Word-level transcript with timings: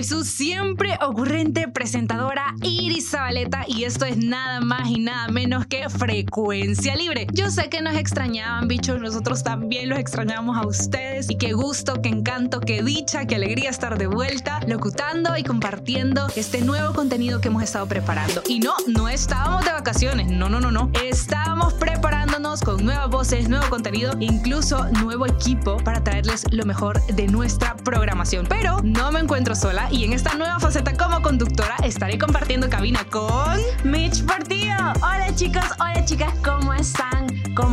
Soy 0.00 0.04
su 0.04 0.24
siempre 0.24 0.96
ocurrente 1.02 1.68
presentadora 1.68 2.54
Iris 2.62 3.10
Zabaleta 3.10 3.64
y 3.66 3.84
esto 3.84 4.06
es 4.06 4.16
nada 4.16 4.60
más 4.60 4.88
y 4.88 4.98
nada 4.98 5.28
menos 5.28 5.66
que 5.66 5.90
Frecuencia 5.90 6.94
Libre. 6.94 7.26
Yo 7.34 7.50
sé 7.50 7.68
que 7.68 7.82
nos 7.82 7.96
extrañaban, 7.96 8.66
bichos, 8.66 8.98
nosotros 9.00 9.42
también 9.42 9.90
los 9.90 9.98
extrañamos 9.98 10.56
a 10.56 10.66
ustedes 10.66 11.28
y 11.28 11.36
qué 11.36 11.52
gusto, 11.52 12.00
qué 12.00 12.08
encanto, 12.08 12.60
qué 12.60 12.82
dicha, 12.82 13.26
qué 13.26 13.34
alegría 13.34 13.68
estar 13.68 13.98
de 13.98 14.06
vuelta, 14.06 14.60
locutando 14.66 15.36
y 15.36 15.42
compartiendo 15.42 16.28
este 16.34 16.62
nuevo 16.62 16.94
contenido 16.94 17.40
que 17.40 17.48
hemos 17.48 17.62
estado 17.62 17.86
preparando. 17.86 18.42
Y 18.48 18.60
no, 18.60 18.74
no 18.86 19.08
estábamos 19.08 19.64
de 19.66 19.72
vacaciones, 19.72 20.28
no, 20.28 20.48
no, 20.48 20.60
no, 20.60 20.70
no. 20.70 20.90
Estábamos 21.04 21.74
preparándonos 21.74 22.62
con 22.62 22.82
nuevas 22.84 23.10
voces, 23.10 23.48
nuevo 23.48 23.68
contenido, 23.68 24.14
incluso 24.20 24.86
nuevo 25.02 25.26
equipo 25.26 25.76
para 25.78 26.02
traerles 26.02 26.44
lo 26.52 26.64
mejor 26.64 27.04
de 27.06 27.26
nuestra 27.26 27.76
programación. 27.76 28.46
Pero 28.48 28.80
no 28.82 29.12
me 29.12 29.20
encuentro 29.20 29.54
sola 29.54 29.89
y 29.90 30.04
en 30.04 30.12
esta 30.12 30.34
nueva 30.34 30.58
faceta 30.60 30.92
como 30.96 31.20
conductora 31.22 31.76
estaré 31.82 32.18
compartiendo 32.18 32.68
cabina 32.68 33.04
con 33.10 33.58
Mitch 33.84 34.24
Portillo. 34.24 34.74
Hola 34.96 35.34
chicos, 35.34 35.64
hola 35.78 36.04
chicas, 36.04 36.32
¿cómo 36.44 36.72
están? 36.74 37.19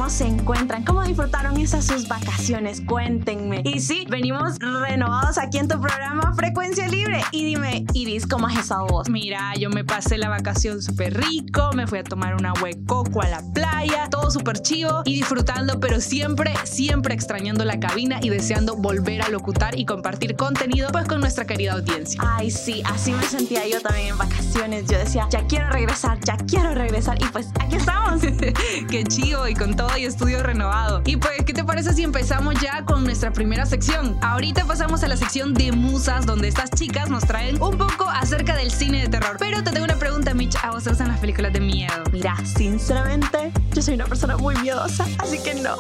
¿Cómo 0.08 0.18
se 0.18 0.26
encuentran? 0.26 0.86
¿Cómo 0.86 1.04
disfrutaron 1.04 1.58
esas 1.58 1.84
sus 1.84 2.08
vacaciones? 2.08 2.80
Cuéntenme. 2.80 3.62
Y 3.66 3.82
sí, 3.82 4.08
venimos 4.10 4.58
renovados 4.58 5.38
aquí 5.38 5.58
en 5.58 5.68
tu 5.68 5.82
programa 5.82 6.34
Frecuencia 6.34 6.88
Libre. 6.88 7.20
Y 7.34 7.44
dime, 7.44 7.86
Iris, 7.92 8.26
¿cómo 8.26 8.48
has 8.48 8.56
estado 8.56 8.88
vos? 8.88 9.10
Mira, 9.10 9.54
yo 9.60 9.70
me 9.70 9.84
pasé 9.84 10.18
la 10.18 10.30
vacación 10.30 10.82
súper 10.82 11.22
rico, 11.22 11.72
me 11.76 11.88
fui 11.88 12.00
a 12.00 12.06
tomar 12.06 12.36
una 12.36 12.54
huecoco 12.54 13.22
a 13.22 13.28
la 13.28 13.44
playa, 13.54 14.10
todo 14.10 14.32
súper 14.32 14.62
chivo 14.62 15.02
y 15.04 15.16
disfrutando, 15.16 15.82
pero 15.82 16.00
siempre, 16.00 16.54
siempre 16.64 17.14
extrañando 17.14 17.66
la 17.66 17.78
cabina 17.78 18.20
y 18.22 18.30
deseando 18.30 18.78
volver 18.78 19.24
a 19.24 19.28
locutar 19.28 19.78
y 19.78 19.84
compartir 19.84 20.38
contenido 20.38 20.88
pues 20.90 21.06
con 21.06 21.20
nuestra 21.20 21.46
querida 21.46 21.74
audiencia. 21.74 22.22
Ay, 22.24 22.50
sí, 22.50 22.82
así 22.86 23.12
me 23.12 23.24
sentía 23.24 23.68
yo 23.68 23.82
también 23.82 24.08
en 24.08 24.18
vacaciones. 24.18 24.86
Yo 24.90 25.00
decía, 25.00 25.28
ya 25.30 25.46
quiero 25.48 25.70
regresar, 25.70 26.18
ya 26.24 26.38
quiero 26.38 26.74
regresar. 26.74 27.22
Y 27.22 27.26
pues 27.26 27.50
aquí 27.60 27.76
estamos. 27.76 28.22
Qué 28.90 29.04
chido 29.04 29.50
y 29.50 29.54
con 29.54 29.76
todo 29.76 29.97
y 29.98 30.06
estudio 30.06 30.44
renovado. 30.44 31.02
Y 31.06 31.18
pues, 31.18 31.44
¿qué 31.46 31.54
te 31.54 31.64
parece 31.64 31.94
si 31.94 32.04
empezamos 32.04 32.56
ya 32.62 32.86
con 32.86 33.04
nuestra 33.04 33.32
primera 33.32 33.66
sección? 33.66 34.18
Ahorita 34.22 34.66
pasamos 34.66 35.04
a 35.04 35.08
la 35.08 35.18
sección 35.18 35.54
de 35.54 35.72
musas, 35.72 36.26
donde 36.26 36.48
estas 36.48 36.70
chicas 36.72 37.10
nos 37.10 37.26
traen 37.26 37.62
un 37.62 37.78
poco 37.78 38.06
acerca 38.10 38.56
del 38.56 38.72
cine 38.72 39.02
de 39.02 39.08
terror. 39.08 39.38
Pero 39.40 39.64
te 39.64 39.72
tengo 39.72 39.86
una 39.86 39.96
pregunta, 39.96 40.34
Mitch. 40.34 40.56
¿A 40.64 40.72
vos 40.72 40.84
te 40.84 40.90
gustan 40.92 41.08
las 41.08 41.20
películas 41.20 41.54
de 41.54 41.60
miedo? 41.60 42.04
Mira, 42.12 42.36
sinceramente, 42.46 43.52
yo 43.74 43.82
soy 43.82 43.96
una 43.96 44.06
persona 44.06 44.38
muy 44.38 44.56
miedosa, 44.58 45.06
así 45.20 45.40
que 45.40 45.56
no. 45.56 45.78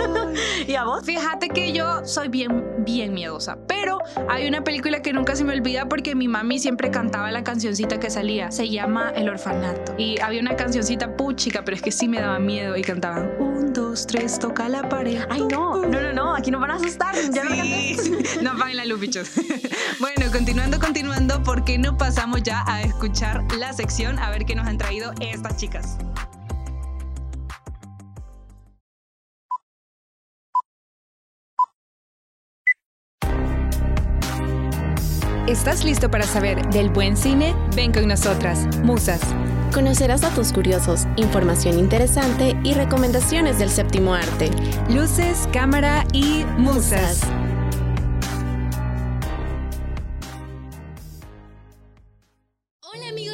¿Y 0.66 0.74
a 0.74 0.84
vos? 0.84 1.04
Fíjate 1.04 1.48
que 1.48 1.72
yo 1.72 2.04
soy 2.04 2.28
bien, 2.28 2.64
bien 2.84 3.12
miedosa. 3.12 3.58
Pero 3.66 3.98
hay 4.28 4.46
una 4.46 4.62
película 4.62 5.02
que 5.02 5.12
nunca 5.12 5.34
se 5.34 5.44
me 5.44 5.52
olvida 5.52 5.88
porque 5.88 6.14
mi 6.14 6.28
mami 6.28 6.58
siempre 6.58 6.90
cantaba 6.90 7.30
la 7.32 7.42
cancioncita 7.42 7.98
que 7.98 8.10
salía. 8.10 8.50
Se 8.50 8.68
llama 8.68 9.12
El 9.14 9.28
Orfanato. 9.28 9.94
Y 9.98 10.20
había 10.20 10.40
una 10.40 10.56
cancioncita 10.56 11.16
puchica, 11.16 11.64
pero 11.64 11.76
es 11.76 11.82
que 11.82 11.90
sí 11.90 12.08
me 12.08 12.20
daba 12.20 12.38
miedo 12.38 12.76
y 12.76 12.82
cantaban 12.82 13.47
un, 13.48 13.72
dos, 13.72 14.06
tres, 14.06 14.38
toca 14.38 14.68
la 14.68 14.88
pared. 14.88 15.20
Ay, 15.30 15.42
no, 15.50 15.84
no, 15.84 16.00
no, 16.00 16.12
no, 16.12 16.34
aquí 16.34 16.50
no 16.50 16.60
van 16.60 16.70
a 16.70 16.74
asustar. 16.74 17.14
Ya 17.32 17.42
sí. 17.42 17.96
no 18.42 18.54
No 18.54 18.66
la 18.66 18.84
luz, 18.84 19.00
bichos. 19.00 19.30
bueno, 20.00 20.30
continuando, 20.32 20.78
continuando, 20.78 21.42
¿por 21.42 21.64
qué 21.64 21.78
no 21.78 21.96
pasamos 21.96 22.42
ya 22.42 22.62
a 22.66 22.82
escuchar 22.82 23.42
la 23.56 23.72
sección 23.72 24.18
a 24.18 24.30
ver 24.30 24.44
qué 24.44 24.54
nos 24.54 24.66
han 24.66 24.78
traído 24.78 25.12
estas 25.20 25.56
chicas? 25.56 25.98
¿Estás 35.48 35.82
listo 35.82 36.10
para 36.10 36.24
saber 36.24 36.68
del 36.68 36.90
buen 36.90 37.16
cine? 37.16 37.54
Ven 37.74 37.90
con 37.90 38.06
nosotras, 38.06 38.66
Musas. 38.82 39.22
Conocerás 39.72 40.22
datos 40.22 40.52
curiosos, 40.52 41.06
información 41.16 41.78
interesante 41.78 42.56
y 42.64 42.74
recomendaciones 42.74 43.58
del 43.58 43.70
séptimo 43.70 44.14
arte. 44.14 44.50
Luces, 44.88 45.48
cámara 45.52 46.04
y 46.12 46.44
musas. 46.56 47.20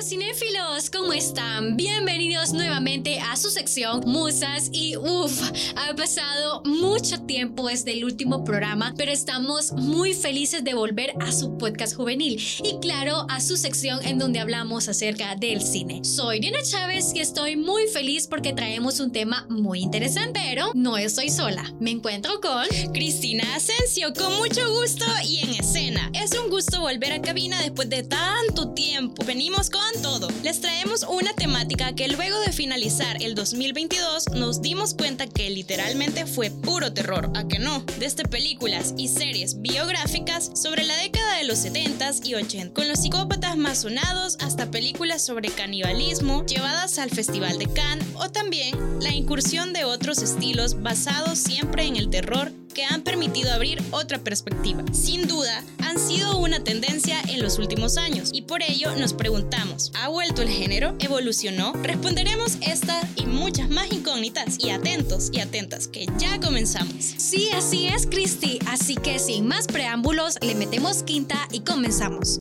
cinéfilos, 0.05 0.54
¿cómo 0.91 1.13
están? 1.13 1.77
Bienvenidos 1.77 2.53
nuevamente 2.53 3.21
a 3.21 3.37
su 3.37 3.49
sección 3.49 4.03
Musas 4.07 4.71
y 4.73 4.97
uff, 4.97 5.41
ha 5.77 5.95
pasado 5.95 6.63
mucho 6.65 7.23
tiempo 7.23 7.69
desde 7.69 7.93
el 7.93 8.05
último 8.05 8.43
programa, 8.43 8.93
pero 8.97 9.13
estamos 9.13 9.71
muy 9.71 10.15
felices 10.15 10.65
de 10.65 10.75
volver 10.75 11.13
a 11.21 11.31
su 11.31 11.57
podcast 11.59 11.95
juvenil 11.95 12.43
y 12.65 12.81
claro, 12.81 13.25
a 13.29 13.41
su 13.41 13.57
sección 13.57 14.05
en 14.05 14.19
donde 14.19 14.41
hablamos 14.41 14.89
acerca 14.89 15.37
del 15.37 15.63
cine. 15.63 16.05
Soy 16.05 16.41
Diana 16.41 16.63
Chávez 16.65 17.13
y 17.15 17.21
estoy 17.21 17.55
muy 17.55 17.87
feliz 17.87 18.27
porque 18.27 18.53
traemos 18.53 18.99
un 18.99 19.13
tema 19.13 19.47
muy 19.49 19.81
interesante, 19.81 20.41
pero 20.43 20.73
no 20.75 20.97
estoy 20.97 21.31
sola. 21.31 21.73
Me 21.79 21.93
encuentro 21.93 22.41
con 22.41 22.67
Cristina 22.93 23.45
Asensio, 23.55 24.13
con 24.13 24.37
mucho 24.39 24.69
gusto 24.81 25.05
y 25.25 25.39
en 25.39 25.51
escena. 25.51 26.11
Es 26.15 26.33
un 26.37 26.51
gusto 26.51 26.81
volver 26.81 27.13
a 27.13 27.23
cabina 27.23 27.63
después 27.63 27.89
de 27.89 28.03
tanto 28.03 28.75
tiempo. 28.75 29.25
Venimos 29.25 29.71
con 29.71 30.03
todo. 30.03 30.27
Les 30.43 30.64
traemos 30.65 31.05
una 31.11 31.35
temática 31.35 31.95
que 31.95 32.09
luego 32.09 32.41
de 32.41 32.51
finalizar 32.51 33.23
el 33.23 33.35
2022 33.35 34.31
nos 34.31 34.63
dimos 34.63 34.95
cuenta 34.95 35.27
que 35.27 35.51
literalmente 35.51 36.25
fue 36.25 36.49
puro 36.51 36.91
terror, 36.95 37.31
¿a 37.35 37.47
que 37.47 37.59
no? 37.59 37.85
Desde 37.99 38.25
películas 38.25 38.95
y 38.97 39.09
series 39.09 39.61
biográficas 39.61 40.51
sobre 40.55 40.85
la 40.85 40.97
década 40.97 41.37
de 41.37 41.45
los 41.45 41.63
70s 41.63 42.25
y 42.25 42.33
80s, 42.33 42.73
con 42.73 42.89
los 42.89 43.01
psicópatas 43.01 43.59
más 43.59 43.83
sonados 43.83 44.39
hasta 44.41 44.71
películas 44.71 45.21
sobre 45.21 45.51
canibalismo 45.51 46.47
llevadas 46.47 46.99
al 46.99 47.11
Festival 47.11 47.59
de 47.59 47.71
Cannes 47.71 48.07
o 48.15 48.31
también 48.31 48.75
la 49.03 49.13
incursión 49.13 49.75
de 49.75 49.85
otros 49.85 50.23
estilos 50.23 50.81
basados 50.81 51.39
siempre 51.39 51.85
en 51.85 51.97
el 51.97 52.09
terror 52.09 52.53
que 52.75 52.85
han 52.85 53.03
permitido 53.03 53.53
abrir 53.53 53.81
otra 53.93 54.19
perspectiva. 54.19 54.83
Sin 54.93 55.27
duda, 55.29 55.63
han 55.79 55.99
sido 55.99 56.39
una 56.39 56.63
tendencia 56.63 57.21
en 57.29 57.41
los 57.41 57.59
últimos 57.59 57.97
años 57.97 58.31
y 58.33 58.43
por 58.43 58.63
ello 58.63 58.95
nos 58.97 59.15
preguntamos, 59.15 59.93
¿ha 59.95 60.09
vuelto 60.09 60.43
el 60.43 60.49
género? 60.55 60.95
¿Evolucionó? 61.01 61.73
Responderemos 61.83 62.59
esta 62.61 63.01
y 63.17 63.27
muchas 63.27 63.69
más 63.71 63.93
incógnitas 63.93 64.57
y 64.59 64.71
atentos 64.71 65.31
y 65.33 65.41
atentas 65.41 65.89
que 65.89 66.07
ya 66.19 66.41
comenzamos. 66.41 67.05
Sí, 67.19 67.49
así 67.55 67.87
es, 67.87 68.07
Cristi. 68.07 68.59
Así 68.69 68.97
que 68.97 69.19
sin 69.19 69.47
más 69.47 69.67
preámbulos, 69.67 70.37
le 70.41 70.55
metemos 70.55 71.03
quinta 71.03 71.37
y 71.51 71.61
comenzamos. 71.61 72.39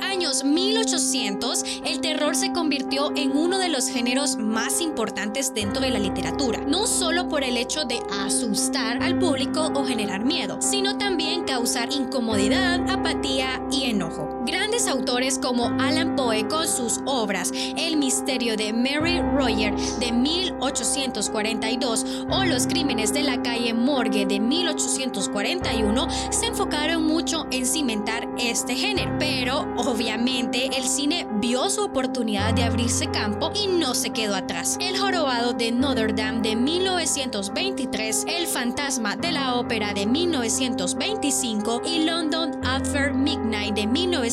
Años 0.00 0.44
1800, 0.44 1.64
el 1.84 2.00
terror 2.00 2.36
se 2.36 2.52
convirtió 2.52 3.12
en 3.16 3.36
uno 3.36 3.58
de 3.58 3.68
los 3.68 3.88
géneros 3.88 4.36
más 4.36 4.80
importantes 4.80 5.54
dentro 5.54 5.80
de 5.80 5.90
la 5.90 5.98
literatura, 5.98 6.60
no 6.60 6.86
solo 6.86 7.28
por 7.28 7.44
el 7.44 7.56
hecho 7.56 7.84
de 7.84 8.00
asustar 8.24 9.02
al 9.02 9.18
público 9.18 9.72
o 9.74 9.84
generar 9.84 10.24
miedo, 10.24 10.60
sino 10.60 10.98
también 10.98 11.44
causar 11.44 11.92
incomodidad, 11.92 12.88
apatía 12.90 13.62
y 13.70 13.84
enojo. 13.84 14.37
Grandes 14.50 14.88
autores 14.88 15.38
como 15.38 15.66
Alan 15.78 16.16
Poe 16.16 16.48
con 16.48 16.66
sus 16.66 17.00
obras 17.04 17.52
El 17.76 17.98
misterio 17.98 18.56
de 18.56 18.72
Mary 18.72 19.20
Royer 19.20 19.76
de 20.00 20.10
1842 20.10 22.06
o 22.30 22.44
Los 22.44 22.66
crímenes 22.66 23.12
de 23.12 23.24
la 23.24 23.42
calle 23.42 23.74
Morgue 23.74 24.24
de 24.24 24.40
1841 24.40 26.08
se 26.30 26.46
enfocaron 26.46 27.04
mucho 27.04 27.46
en 27.50 27.66
cimentar 27.66 28.26
este 28.38 28.74
género, 28.74 29.14
pero 29.18 29.66
obviamente 29.76 30.70
el 30.74 30.84
cine 30.84 31.26
vio 31.40 31.68
su 31.68 31.84
oportunidad 31.84 32.54
de 32.54 32.64
abrirse 32.64 33.06
campo 33.10 33.52
y 33.54 33.66
no 33.66 33.94
se 33.94 34.10
quedó 34.10 34.34
atrás. 34.34 34.78
El 34.80 34.96
jorobado 34.96 35.52
de 35.52 35.72
Notre 35.72 36.14
Dame 36.14 36.40
de 36.40 36.56
1923, 36.56 38.24
El 38.26 38.46
fantasma 38.46 39.14
de 39.14 39.32
la 39.32 39.56
ópera 39.56 39.92
de 39.92 40.06
1925 40.06 41.82
y 41.84 42.04
London 42.04 42.58
After 42.64 43.12
Midnight 43.12 43.74
de 43.74 43.86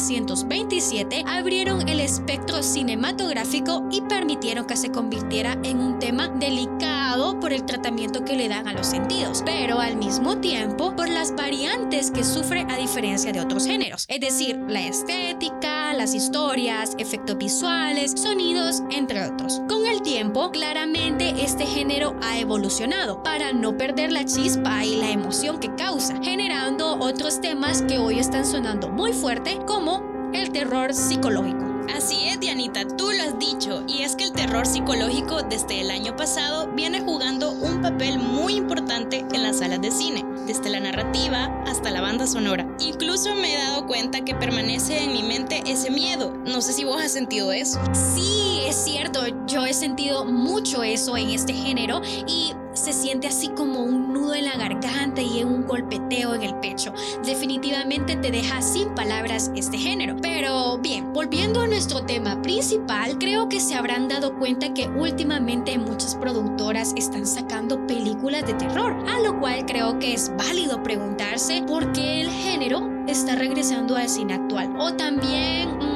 1927 0.07 1.24
abrieron 1.28 1.88
el 1.90 2.00
espectro 2.00 2.62
cinematográfico 2.62 3.88
y 3.92 4.02
permitieron 4.02 4.66
que 4.66 4.78
se 4.78 4.92
convirtiera 4.92 5.57
en 5.63 5.80
un 5.80 5.98
tema 6.00 6.28
delicado 6.28 7.05
por 7.40 7.54
el 7.54 7.66
tratamiento 7.66 8.25
que 8.25 8.36
le 8.36 8.50
dan 8.50 8.68
a 8.68 8.74
los 8.74 8.88
sentidos, 8.88 9.44
pero 9.46 9.80
al 9.80 9.96
mismo 9.96 10.38
tiempo 10.38 10.96
por 10.96 11.07
las 11.07 11.36
variantes 11.36 12.10
que 12.10 12.24
sufre 12.24 12.66
a 12.68 12.78
diferencia 12.78 13.31
de 13.31 13.40
otros 13.40 13.68
géneros, 13.68 14.06
es 14.10 14.19
decir, 14.19 14.60
la 14.68 14.81
estética, 14.81 15.94
las 15.94 16.16
historias, 16.16 16.96
efectos 16.98 17.38
visuales, 17.38 18.13
sonidos, 18.16 18.81
entre 18.90 19.24
otros. 19.24 19.62
Con 19.69 19.86
el 19.86 20.02
tiempo, 20.02 20.50
claramente 20.50 21.36
este 21.44 21.66
género 21.66 22.16
ha 22.24 22.40
evolucionado 22.40 23.22
para 23.22 23.54
no 23.54 23.78
perder 23.78 24.12
la 24.12 24.25
chispa 24.25 24.84
y 24.84 24.96
la 24.96 25.12
emoción 25.12 25.60
que 25.60 25.74
causa, 25.75 26.19
generando 26.24 26.98
otros 27.00 27.40
temas 27.40 27.84
que 27.84 28.00
hoy 28.00 28.19
están 28.19 28.46
sonando 28.46 28.90
muy 28.90 29.13
fuerte 29.13 29.60
como 29.68 30.04
el 30.34 30.52
terror 30.52 30.94
psicológico. 30.94 31.65
Así 31.94 32.28
es, 32.28 32.40
Dianita, 32.40 32.88
tú 32.88 33.12
lo 33.12 33.24
has 33.24 33.40
dicho, 33.40 33.84
y 33.88 34.02
es 34.02 34.16
que 34.16 34.26
el 34.26 34.32
terror 34.32 34.66
psicológico 34.66 35.44
desde 35.44 35.82
el 35.82 35.92
año 35.92 36.16
pasado 36.16 36.68
viene 36.74 37.02
jugando 37.02 37.52
un 37.52 37.82
papel 37.82 38.20
muy 38.20 38.56
importante 38.56 39.26
en 39.34 39.44
las 39.44 39.60
salas 39.60 39.82
de 39.82 39.92
cine, 39.92 40.26
desde 40.46 40.70
la 40.70 40.80
narrativa 40.80 41.46
hasta 41.66 41.92
la 41.92 42.02
banda 42.02 42.28
sonora. 42.28 42.68
Incluso 42.80 43.36
me 43.36 43.54
he 43.54 43.58
dado 43.58 43.88
cuenta 43.88 44.26
que 44.26 44.36
permanece 44.36 45.04
en 45.04 45.14
mi 45.14 45.24
mente 45.24 45.64
ese 45.66 45.92
miedo. 45.92 46.34
No 46.46 46.62
sé 46.62 46.74
si 46.74 46.84
vos 46.84 47.02
has 47.02 47.12
sentido 47.12 47.52
eso. 47.52 47.80
Sí, 47.94 48.62
es 48.68 48.76
cierto, 48.76 49.22
yo 49.48 49.66
he 49.66 49.74
sentido 49.74 50.26
mucho 50.26 50.84
eso 50.84 51.18
en 51.18 51.30
este 51.30 51.54
género 51.54 52.02
y 52.28 52.54
se 52.75 52.94
siente 52.94 53.27
así 53.27 53.50
como 53.50 53.83
un 53.83 54.13
nudo 54.13 54.36
en 54.36 54.45
la 54.45 54.56
garganta 54.56 55.22
y 55.22 55.44
un 55.44 55.66
golpeteo 55.66 56.36
en 56.36 56.44
el 56.44 56.56
pecho. 56.56 56.94
Definitivamente 57.24 58.16
te 58.16 58.31
deja 58.31 58.62
sin 58.62 58.94
palabras 58.95 59.51
este 59.56 59.77
género. 59.77 60.16
Pero 60.22 60.77
bien, 60.80 61.13
volviendo 61.13 61.62
a 61.62 61.68
nuestro 61.68 62.06
tema 62.06 62.42
principal, 62.42 63.18
creo 63.18 63.50
que 63.50 63.60
se 63.60 63.75
habrán 63.75 64.07
dado 64.07 64.38
cuenta 64.38 64.74
que 64.74 64.88
últimamente 64.89 65.77
muchas 65.77 66.16
productoras 66.16 66.94
están 66.95 67.25
sacando 67.25 67.86
películas 67.88 68.45
de 68.45 68.54
terror, 68.54 68.95
a 69.07 69.19
lo 69.19 69.39
cual 69.39 69.66
creo 69.66 69.98
que 70.00 70.13
es 70.13 70.31
válido 70.38 70.83
preguntarse 70.83 71.63
por 71.68 71.92
qué 71.94 72.21
el 72.21 72.30
género 72.30 72.89
está 73.07 73.36
regresando 73.36 73.95
al 73.95 74.10
cine 74.10 74.33
actual. 74.33 74.75
O 74.78 74.94
también... 74.94 75.94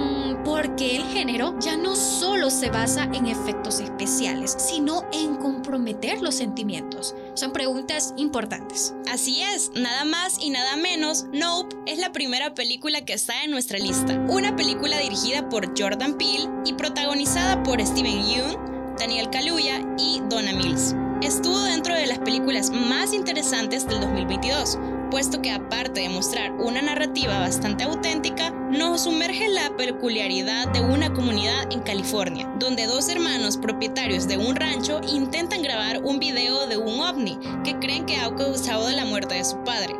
Porque 0.49 0.95
el 0.95 1.03
género 1.03 1.55
ya 1.59 1.77
no 1.77 1.95
solo 1.95 2.49
se 2.49 2.71
basa 2.71 3.03
en 3.13 3.27
efectos 3.27 3.79
especiales, 3.79 4.55
sino 4.57 5.05
en 5.13 5.35
comprometer 5.35 6.23
los 6.23 6.33
sentimientos. 6.33 7.13
Son 7.35 7.53
preguntas 7.53 8.15
importantes. 8.17 8.95
Así 9.11 9.43
es, 9.43 9.71
nada 9.75 10.05
más 10.05 10.39
y 10.41 10.49
nada 10.49 10.75
menos, 10.75 11.27
Nope 11.31 11.75
es 11.85 11.99
la 11.99 12.11
primera 12.11 12.55
película 12.55 13.05
que 13.05 13.13
está 13.13 13.43
en 13.43 13.51
nuestra 13.51 13.77
lista. 13.77 14.19
Una 14.27 14.55
película 14.55 14.97
dirigida 14.97 15.47
por 15.49 15.79
Jordan 15.79 16.17
Peele 16.17 16.49
y 16.65 16.73
protagonizada 16.73 17.61
por 17.61 17.79
Steven 17.79 18.25
Yeun, 18.25 18.95
Daniel 18.97 19.29
Kaluuya 19.29 19.85
y 19.99 20.19
Donna 20.31 20.51
Mills. 20.51 20.95
Estuvo 21.21 21.61
dentro 21.61 21.93
de 21.93 22.07
las 22.07 22.17
películas 22.17 22.71
más 22.71 23.13
interesantes 23.13 23.87
del 23.87 24.01
2022 24.01 24.79
puesto 25.09 25.41
que 25.41 25.51
aparte 25.51 26.01
de 26.01 26.09
mostrar 26.09 26.51
una 26.53 26.81
narrativa 26.81 27.39
bastante 27.39 27.83
auténtica, 27.83 28.51
nos 28.51 29.01
sumerge 29.01 29.47
la 29.49 29.75
peculiaridad 29.77 30.67
de 30.71 30.81
una 30.81 31.13
comunidad 31.13 31.71
en 31.71 31.81
California, 31.81 32.51
donde 32.59 32.85
dos 32.85 33.09
hermanos 33.09 33.57
propietarios 33.57 34.27
de 34.27 34.37
un 34.37 34.55
rancho 34.55 35.01
intentan 35.11 35.63
grabar 35.63 36.01
un 36.03 36.19
video 36.19 36.67
de 36.67 36.77
un 36.77 36.99
ovni 36.99 37.37
que 37.63 37.77
creen 37.79 38.05
que 38.05 38.17
ha 38.17 38.33
causado 38.35 38.89
la 38.91 39.05
muerte 39.05 39.35
de 39.35 39.45
su 39.45 39.57
padre. 39.63 39.95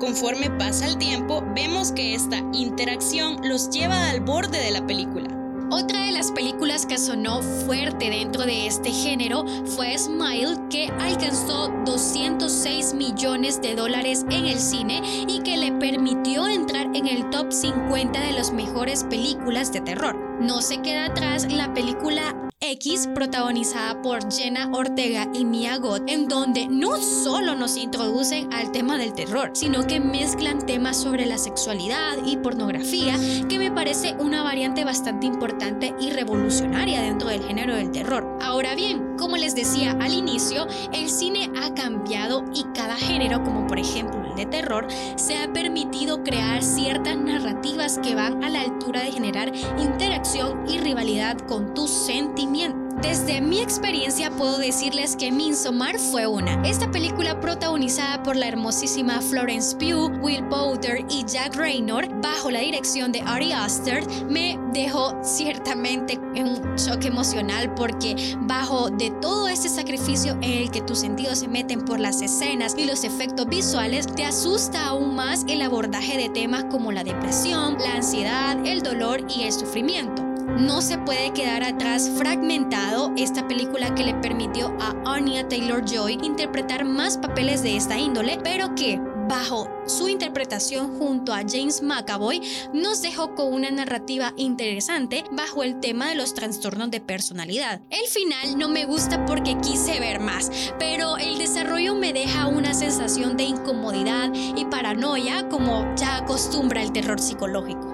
Conforme 0.00 0.50
pasa 0.50 0.86
el 0.86 0.98
tiempo, 0.98 1.42
vemos 1.54 1.92
que 1.92 2.14
esta 2.14 2.38
interacción 2.52 3.48
los 3.48 3.70
lleva 3.70 4.10
al 4.10 4.20
borde 4.20 4.58
de 4.58 4.70
la 4.70 4.86
película 4.86 5.33
otra 5.70 6.00
de 6.00 6.12
las 6.12 6.32
películas 6.32 6.86
que 6.86 6.98
sonó 6.98 7.42
fuerte 7.42 8.10
dentro 8.10 8.44
de 8.44 8.66
este 8.66 8.90
género 8.90 9.44
fue 9.76 9.96
Smile, 9.98 10.58
que 10.70 10.88
alcanzó 11.00 11.72
206 11.84 12.94
millones 12.94 13.60
de 13.60 13.74
dólares 13.74 14.24
en 14.30 14.46
el 14.46 14.58
cine 14.58 15.00
y 15.28 15.40
que 15.40 15.56
le 15.56 15.72
permitió 15.72 16.46
entrar 16.46 16.86
en 16.94 17.06
el 17.06 17.28
top 17.30 17.52
50 17.52 18.20
de 18.20 18.32
las 18.32 18.52
mejores 18.52 19.04
películas 19.04 19.72
de 19.72 19.80
terror. 19.80 20.16
No 20.40 20.62
se 20.62 20.80
queda 20.82 21.06
atrás 21.06 21.50
la 21.52 21.72
película 21.74 22.34
X, 22.70 23.08
protagonizada 23.14 24.00
por 24.00 24.32
Jenna 24.32 24.70
Ortega 24.72 25.28
y 25.34 25.44
Mia 25.44 25.76
Goth, 25.76 26.02
en 26.06 26.28
donde 26.28 26.66
no 26.66 26.96
solo 26.96 27.54
nos 27.54 27.76
introducen 27.76 28.52
al 28.52 28.72
tema 28.72 28.96
del 28.96 29.12
terror, 29.12 29.50
sino 29.52 29.86
que 29.86 30.00
mezclan 30.00 30.64
temas 30.64 30.96
sobre 30.96 31.26
la 31.26 31.36
sexualidad 31.36 32.16
y 32.24 32.38
pornografía, 32.38 33.16
que 33.48 33.58
me 33.58 33.70
parece 33.70 34.14
una 34.18 34.42
variante 34.42 34.84
bastante 34.84 35.26
importante 35.26 35.94
y 36.00 36.10
revolucionaria 36.10 37.02
dentro 37.02 37.28
del 37.28 37.44
género 37.44 37.76
del 37.76 37.90
terror. 37.90 38.38
Ahora 38.40 38.74
bien, 38.74 39.16
como 39.18 39.36
les 39.36 39.54
decía 39.54 39.96
al 40.00 40.14
inicio, 40.14 40.66
el 40.92 41.10
cine 41.10 41.50
ha 41.60 41.74
cambiado 41.74 42.44
y 42.54 42.64
cada 42.74 42.96
género, 42.96 43.42
como 43.42 43.66
por 43.66 43.78
ejemplo 43.78 44.23
de 44.36 44.46
terror, 44.46 44.86
se 45.16 45.36
ha 45.36 45.52
permitido 45.52 46.22
crear 46.22 46.62
ciertas 46.62 47.16
narrativas 47.16 47.98
que 47.98 48.14
van 48.14 48.44
a 48.44 48.50
la 48.50 48.60
altura 48.60 49.02
de 49.02 49.12
generar 49.12 49.52
interacción 49.78 50.64
y 50.68 50.78
rivalidad 50.78 51.38
con 51.38 51.74
tus 51.74 51.90
sentimientos 51.90 52.83
desde 53.02 53.40
mi 53.40 53.60
experiencia 53.60 54.30
puedo 54.30 54.58
decirles 54.58 55.16
que 55.16 55.30
Midsommar 55.30 55.98
fue 55.98 56.26
una. 56.26 56.62
Esta 56.66 56.90
película 56.90 57.40
protagonizada 57.40 58.22
por 58.22 58.36
la 58.36 58.48
hermosísima 58.48 59.20
Florence 59.20 59.76
Pugh, 59.76 60.10
Will 60.22 60.44
Poulter 60.48 61.04
y 61.10 61.24
Jack 61.24 61.56
Raynor, 61.56 62.08
bajo 62.20 62.50
la 62.50 62.60
dirección 62.60 63.12
de 63.12 63.20
Ari 63.22 63.52
Aster, 63.52 64.04
me 64.28 64.58
dejó 64.72 65.16
ciertamente 65.22 66.18
en 66.34 66.48
un 66.48 66.76
choque 66.76 67.08
emocional 67.08 67.74
porque 67.74 68.16
bajo 68.40 68.90
de 68.90 69.10
todo 69.20 69.48
ese 69.48 69.68
sacrificio 69.68 70.32
en 70.40 70.62
el 70.62 70.70
que 70.70 70.82
tus 70.82 71.00
sentidos 71.00 71.38
se 71.38 71.48
meten 71.48 71.84
por 71.84 72.00
las 72.00 72.22
escenas 72.22 72.74
y 72.76 72.84
los 72.84 73.04
efectos 73.04 73.46
visuales, 73.46 74.06
te 74.06 74.24
asusta 74.24 74.86
aún 74.86 75.14
más 75.14 75.44
el 75.48 75.62
abordaje 75.62 76.16
de 76.16 76.28
temas 76.28 76.64
como 76.64 76.92
la 76.92 77.04
depresión, 77.04 77.76
la 77.78 77.96
ansiedad, 77.96 78.66
el 78.66 78.82
dolor 78.82 79.20
y 79.28 79.44
el 79.44 79.52
sufrimiento. 79.52 80.23
No 80.58 80.80
se 80.82 80.98
puede 80.98 81.32
quedar 81.32 81.64
atrás 81.64 82.10
fragmentado 82.16 83.12
esta 83.16 83.46
película 83.48 83.92
que 83.94 84.04
le 84.04 84.14
permitió 84.14 84.72
a 84.80 84.94
Anya 85.04 85.48
Taylor-Joy 85.48 86.20
interpretar 86.22 86.84
más 86.84 87.18
papeles 87.18 87.62
de 87.62 87.76
esta 87.76 87.98
índole, 87.98 88.38
pero 88.42 88.74
que 88.76 89.00
bajo 89.28 89.68
su 89.86 90.08
interpretación 90.08 90.96
junto 90.98 91.32
a 91.32 91.42
James 91.48 91.82
McAvoy, 91.82 92.40
nos 92.72 93.02
dejó 93.02 93.34
con 93.34 93.52
una 93.52 93.70
narrativa 93.70 94.32
interesante 94.36 95.24
bajo 95.32 95.64
el 95.64 95.80
tema 95.80 96.08
de 96.08 96.14
los 96.14 96.34
trastornos 96.34 96.90
de 96.90 97.00
personalidad. 97.00 97.80
El 97.90 98.06
final 98.06 98.56
no 98.56 98.68
me 98.68 98.84
gusta 98.84 99.24
porque 99.26 99.58
quise 99.58 99.98
ver 99.98 100.20
más, 100.20 100.50
pero 100.78 101.16
el 101.16 101.38
desarrollo 101.38 101.94
me 101.94 102.12
deja 102.12 102.46
una 102.46 102.74
sensación 102.74 103.36
de 103.36 103.44
incomodidad 103.44 104.32
y 104.34 104.64
paranoia 104.66 105.48
como 105.48 105.94
ya 105.96 106.18
acostumbra 106.18 106.82
el 106.82 106.92
terror 106.92 107.20
psicológico 107.20 107.93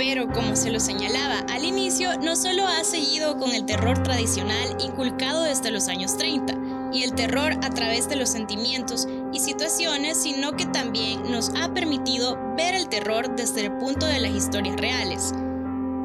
pero 0.00 0.26
como 0.28 0.56
se 0.56 0.70
lo 0.70 0.80
señalaba 0.80 1.40
al 1.50 1.62
inicio, 1.62 2.16
no 2.20 2.34
solo 2.34 2.66
ha 2.66 2.84
seguido 2.84 3.36
con 3.36 3.50
el 3.50 3.66
terror 3.66 4.02
tradicional 4.02 4.74
inculcado 4.80 5.42
desde 5.42 5.70
los 5.70 5.88
años 5.88 6.16
30 6.16 6.54
y 6.90 7.02
el 7.02 7.12
terror 7.12 7.52
a 7.62 7.68
través 7.68 8.08
de 8.08 8.16
los 8.16 8.30
sentimientos 8.30 9.06
y 9.30 9.40
situaciones, 9.40 10.16
sino 10.22 10.52
que 10.52 10.64
también 10.64 11.30
nos 11.30 11.50
ha 11.50 11.74
permitido 11.74 12.38
ver 12.56 12.74
el 12.74 12.88
terror 12.88 13.36
desde 13.36 13.66
el 13.66 13.72
punto 13.72 14.06
de 14.06 14.20
las 14.20 14.30
historias 14.30 14.76
reales. 14.76 15.34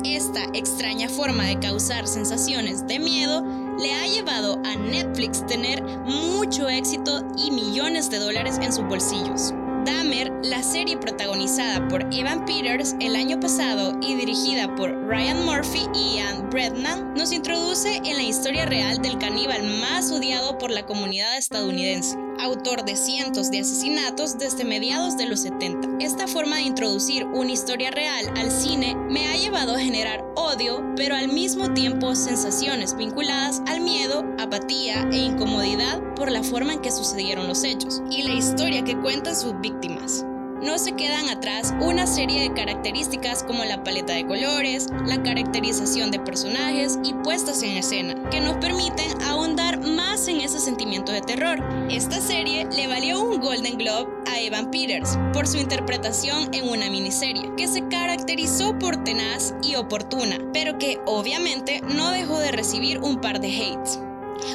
Esta 0.03 0.43
extraña 0.53 1.07
forma 1.07 1.45
de 1.45 1.59
causar 1.59 2.05
sensaciones 2.05 2.85
de 2.87 2.99
miedo 2.99 3.45
le 3.79 3.93
ha 3.93 4.07
llevado 4.07 4.61
a 4.65 4.75
Netflix 4.75 5.47
tener 5.47 5.81
mucho 5.81 6.67
éxito 6.67 7.25
y 7.37 7.49
millones 7.49 8.09
de 8.09 8.19
dólares 8.19 8.59
en 8.61 8.73
sus 8.73 8.83
bolsillos. 8.89 9.53
Dahmer, 9.85 10.31
la 10.43 10.63
serie 10.63 10.97
protagonizada 10.97 11.87
por 11.87 12.01
Evan 12.11 12.45
Peters 12.45 12.95
el 12.99 13.15
año 13.15 13.39
pasado 13.39 13.97
y 14.01 14.15
dirigida 14.15 14.73
por 14.75 14.91
Ryan 15.07 15.45
Murphy 15.45 15.87
y 15.93 16.15
Ian 16.17 16.49
Brennan, 16.49 17.13
nos 17.13 17.31
introduce 17.31 17.97
en 17.97 18.17
la 18.17 18.23
historia 18.23 18.65
real 18.65 19.01
del 19.01 19.19
caníbal 19.19 19.63
más 19.79 20.11
odiado 20.11 20.57
por 20.57 20.71
la 20.71 20.85
comunidad 20.85 21.37
estadounidense 21.37 22.24
autor 22.39 22.85
de 22.85 22.95
cientos 22.95 23.51
de 23.51 23.59
asesinatos 23.59 24.37
desde 24.37 24.65
mediados 24.65 25.17
de 25.17 25.27
los 25.27 25.41
70. 25.41 25.97
Esta 25.99 26.27
forma 26.27 26.57
de 26.57 26.63
introducir 26.63 27.25
una 27.25 27.51
historia 27.51 27.91
real 27.91 28.31
al 28.35 28.51
cine 28.51 28.95
me 28.95 29.27
ha 29.27 29.35
llevado 29.35 29.75
a 29.75 29.79
generar 29.79 30.25
odio, 30.35 30.83
pero 30.95 31.15
al 31.15 31.27
mismo 31.27 31.73
tiempo 31.73 32.15
sensaciones 32.15 32.95
vinculadas 32.95 33.61
al 33.67 33.81
miedo, 33.81 34.23
apatía 34.39 35.07
e 35.11 35.17
incomodidad 35.17 36.01
por 36.15 36.31
la 36.31 36.43
forma 36.43 36.73
en 36.73 36.81
que 36.81 36.91
sucedieron 36.91 37.47
los 37.47 37.63
hechos 37.63 38.01
y 38.09 38.23
la 38.23 38.33
historia 38.33 38.83
que 38.83 38.99
cuentan 38.99 39.35
sus 39.35 39.59
víctimas 39.59 40.25
no 40.65 40.79
se 40.79 40.93
quedan 40.93 41.29
atrás 41.29 41.73
una 41.79 42.07
serie 42.07 42.41
de 42.41 42.53
características 42.53 43.43
como 43.43 43.63
la 43.63 43.83
paleta 43.83 44.13
de 44.13 44.25
colores, 44.25 44.87
la 45.05 45.21
caracterización 45.21 46.09
de 46.09 46.19
personajes 46.19 46.97
y 47.03 47.13
puestas 47.13 47.61
en 47.61 47.77
escena, 47.77 48.29
que 48.31 48.41
nos 48.41 48.57
permiten 48.57 49.21
ahondar 49.21 49.79
más 49.79 50.27
en 50.27 50.41
ese 50.41 50.59
sentimiento 50.59 51.11
de 51.11 51.21
terror. 51.21 51.63
Esta 51.89 52.19
serie 52.19 52.67
le 52.71 52.87
valió 52.87 53.21
un 53.21 53.39
Golden 53.39 53.77
Globe 53.77 54.11
a 54.25 54.39
Evan 54.39 54.71
Peters 54.71 55.17
por 55.33 55.47
su 55.47 55.57
interpretación 55.57 56.51
en 56.53 56.67
una 56.67 56.89
miniserie, 56.89 57.51
que 57.55 57.67
se 57.67 57.87
caracterizó 57.87 58.77
por 58.79 59.03
tenaz 59.03 59.53
y 59.61 59.75
oportuna, 59.75 60.39
pero 60.51 60.79
que 60.79 60.99
obviamente 61.05 61.81
no 61.95 62.09
dejó 62.09 62.39
de 62.39 62.51
recibir 62.51 62.99
un 62.99 63.21
par 63.21 63.39
de 63.39 63.49
hates. 63.49 63.99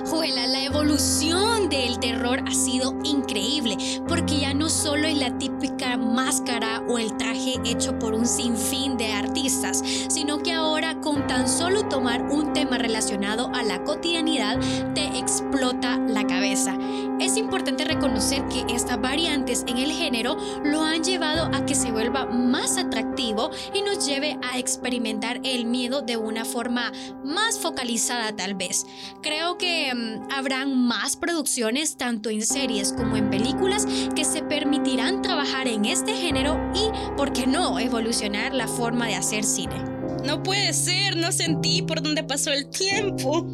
Juela, 0.06 0.46
la 0.46 0.64
evolución 0.64 1.68
del 1.68 1.98
terror 1.98 2.40
ha 2.46 2.52
sido 2.52 2.94
increíble, 3.04 3.76
porque 4.08 4.40
ya 4.40 4.54
no 4.54 4.68
solo 4.68 5.06
es 5.06 5.18
la 5.18 5.36
típica 5.38 5.96
máscara 5.96 6.82
o 6.88 6.98
el 6.98 7.16
traje 7.16 7.54
hecho 7.64 7.98
por 7.98 8.14
un 8.14 8.26
sinfín 8.26 8.96
de 8.96 9.12
artistas, 9.12 9.82
sino 10.08 10.38
que 10.38 10.52
ahora 10.52 11.00
con 11.00 11.26
tan 11.26 11.48
solo 11.48 11.84
tomar 11.88 12.22
un 12.22 12.52
tema 12.52 12.78
relacionado 12.78 13.50
a 13.54 13.62
la 13.62 13.82
cotidianidad 13.84 14.58
te 14.94 15.18
explota 15.18 15.98
la 15.98 16.26
cabeza. 16.26 16.76
Es 17.20 17.36
importante 17.36 17.84
reconocer 17.84 18.42
que 18.48 18.64
estas 18.74 18.98
variantes 18.98 19.64
en 19.66 19.76
el 19.76 19.92
género 19.92 20.38
lo 20.64 20.82
han 20.82 21.04
llevado 21.04 21.54
a 21.54 21.66
que 21.66 21.74
se 21.74 21.92
vuelva 21.92 22.24
más 22.24 22.78
atractivo 22.78 23.50
y 23.74 23.82
nos 23.82 24.06
lleve 24.06 24.38
a 24.42 24.58
experimentar 24.58 25.38
el 25.44 25.66
miedo 25.66 26.00
de 26.00 26.16
una 26.16 26.46
forma 26.46 26.92
más 27.22 27.58
focalizada 27.58 28.34
tal 28.34 28.54
vez. 28.54 28.86
Creo 29.22 29.58
que 29.58 29.92
mm, 29.94 30.32
habrán 30.32 30.74
más 30.74 31.16
producciones 31.16 31.98
tanto 31.98 32.30
en 32.30 32.40
series 32.40 32.94
como 32.94 33.16
en 33.16 33.28
películas 33.28 33.86
que 34.16 34.24
se 34.24 34.42
permitirán 34.42 35.20
trabajar 35.20 35.68
en 35.68 35.84
este 35.84 36.14
género 36.14 36.58
y, 36.74 37.16
¿por 37.18 37.34
qué 37.34 37.46
no?, 37.46 37.78
evolucionar 37.78 38.54
la 38.54 38.66
forma 38.66 39.06
de 39.06 39.16
hacer 39.16 39.44
cine. 39.44 39.89
No 40.24 40.42
puede 40.42 40.72
ser, 40.72 41.16
no 41.16 41.32
sentí 41.32 41.82
por 41.82 42.02
dónde 42.02 42.22
pasó 42.22 42.52
el 42.52 42.68
tiempo. 42.68 43.46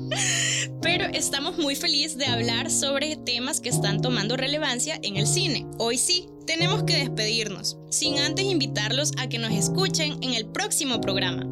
Pero 0.83 1.05
estamos 1.07 1.59
muy 1.59 1.75
felices 1.75 2.19
de 2.19 2.27
hablar 2.27 2.71
sobre 2.71 3.17
temas 3.17 3.61
que 3.61 3.69
están 3.69 4.01
tomando 4.01 4.37
relevancia 4.37 4.99
en 5.03 5.17
el 5.17 5.27
cine. 5.27 5.67
Hoy 5.79 5.99
sí, 5.99 6.27
tenemos 6.47 6.85
que 6.85 6.97
despedirnos, 6.97 7.79
sin 7.91 8.19
antes 8.19 8.45
invitarlos 8.45 9.13
a 9.19 9.29
que 9.29 9.39
nos 9.39 9.53
escuchen 9.53 10.19
en 10.23 10.35
el 10.35 10.47
próximo 10.47 11.01
programa. 11.01 11.47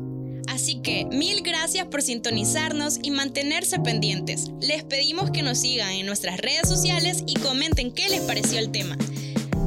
Así 0.46 0.80
que 0.82 1.06
mil 1.06 1.42
gracias 1.42 1.86
por 1.86 2.02
sintonizarnos 2.02 2.98
y 3.02 3.10
mantenerse 3.10 3.80
pendientes. 3.80 4.50
Les 4.60 4.84
pedimos 4.84 5.30
que 5.30 5.42
nos 5.42 5.58
sigan 5.58 5.92
en 5.92 6.06
nuestras 6.06 6.38
redes 6.38 6.68
sociales 6.68 7.24
y 7.26 7.34
comenten 7.34 7.92
qué 7.92 8.08
les 8.08 8.20
pareció 8.20 8.58
el 8.58 8.70
tema. 8.70 8.96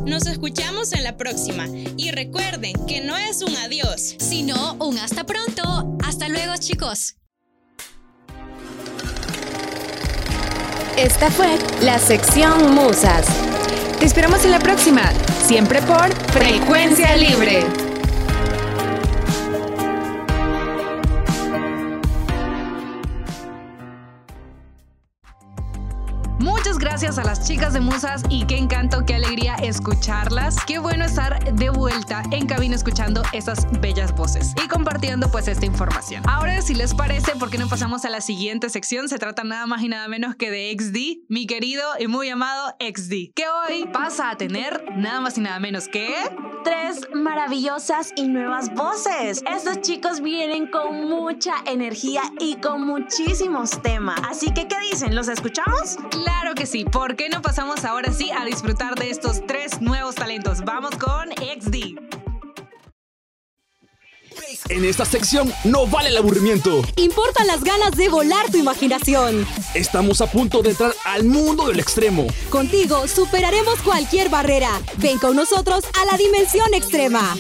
Nos 0.07 0.25
escuchamos 0.25 0.93
en 0.93 1.03
la 1.03 1.17
próxima 1.17 1.65
y 1.97 2.11
recuerden 2.11 2.73
que 2.87 3.01
no 3.01 3.17
es 3.17 3.41
un 3.41 3.53
adiós, 3.57 4.15
sino 4.19 4.75
un 4.79 4.97
hasta 4.97 5.25
pronto. 5.25 5.97
Hasta 6.01 6.29
luego 6.29 6.53
chicos. 6.57 7.17
Esta 10.97 11.29
fue 11.29 11.57
la 11.81 11.99
sección 11.99 12.73
Musas. 12.73 13.27
Te 13.99 14.05
esperamos 14.05 14.45
en 14.45 14.51
la 14.51 14.59
próxima, 14.59 15.11
siempre 15.45 15.81
por 15.81 16.13
Frecuencia 16.31 17.13
Libre. 17.17 17.87
Muchas 26.67 26.79
gracias 26.79 27.17
a 27.17 27.24
las 27.24 27.47
chicas 27.47 27.71
de 27.71 27.79
Musas 27.79 28.24
y 28.29 28.45
qué 28.45 28.57
encanto, 28.57 29.05
qué 29.05 29.15
alegría 29.15 29.55
escucharlas. 29.55 30.57
Qué 30.65 30.79
bueno 30.79 31.05
estar 31.05 31.55
de 31.55 31.69
vuelta 31.69 32.24
en 32.31 32.45
cabina 32.45 32.75
escuchando 32.75 33.24
esas 33.31 33.65
bellas 33.79 34.13
voces 34.13 34.53
y 34.62 34.67
compartiendo 34.67 35.31
pues 35.31 35.47
esta 35.47 35.65
información. 35.65 36.24
Ahora, 36.27 36.62
si 36.62 36.75
les 36.75 36.93
parece, 36.93 37.38
¿por 37.38 37.50
qué 37.50 37.57
no 37.57 37.69
pasamos 37.69 38.03
a 38.03 38.09
la 38.09 38.19
siguiente 38.19 38.69
sección? 38.69 39.07
Se 39.07 39.17
trata 39.17 39.45
nada 39.45 39.65
más 39.65 39.81
y 39.81 39.88
nada 39.88 40.09
menos 40.09 40.36
que 40.36 40.51
de 40.51 40.75
XD, 40.77 41.29
mi 41.29 41.47
querido 41.47 41.86
y 42.01 42.07
muy 42.07 42.27
amado 42.27 42.75
XD, 42.81 43.31
que 43.33 43.45
hoy 43.47 43.86
pasa 43.93 44.29
a 44.29 44.36
tener 44.36 44.83
nada 44.97 45.21
más 45.21 45.38
y 45.38 45.41
nada 45.41 45.62
menos 45.62 45.88
que 45.88 46.13
tres 46.67 47.07
maravillosas 47.13 48.12
y 48.17 48.27
nuevas 48.27 48.74
voces. 48.74 49.41
Estos 49.50 49.79
chicos 49.79 50.19
vienen 50.19 50.67
con 50.67 51.07
mucha 51.07 51.53
energía 51.65 52.21
y 52.39 52.55
con 52.55 52.86
muchísimos 52.86 53.81
temas. 53.81 54.19
Así 54.29 54.51
que, 54.53 54.67
¿qué 54.67 54.77
dicen? 54.91 55.15
¿Los 55.15 55.29
escuchamos? 55.29 55.97
Claro 56.09 56.55
que 56.55 56.65
sí. 56.65 56.83
¿Por 56.83 57.15
qué 57.15 57.29
no 57.29 57.41
pasamos 57.41 57.86
ahora 57.86 58.12
sí 58.12 58.31
a 58.38 58.43
disfrutar 58.43 58.95
de 58.95 59.09
estos 59.09 59.45
tres 59.47 59.81
nuevos 59.81 60.15
talentos? 60.15 60.59
Vamos 60.65 60.91
con 60.97 61.29
XD. 61.31 62.16
En 64.69 64.85
esta 64.85 65.03
sección 65.03 65.53
no 65.65 65.87
vale 65.87 66.09
el 66.09 66.17
aburrimiento. 66.17 66.81
Importan 66.95 67.47
las 67.47 67.63
ganas 67.63 67.91
de 67.91 68.07
volar 68.07 68.49
tu 68.49 68.57
imaginación. 68.57 69.45
Estamos 69.73 70.21
a 70.21 70.27
punto 70.27 70.61
de 70.61 70.69
entrar 70.69 70.93
al 71.03 71.25
mundo 71.25 71.67
del 71.67 71.79
extremo. 71.79 72.27
Contigo 72.49 73.07
superaremos 73.07 73.81
cualquier 73.81 74.29
barrera. 74.29 74.81
Ven 74.97 75.19
con 75.19 75.35
nosotros 75.35 75.83
a 75.99 76.05
la 76.05 76.17
dimensión 76.17 76.73
extrema. 76.73 77.35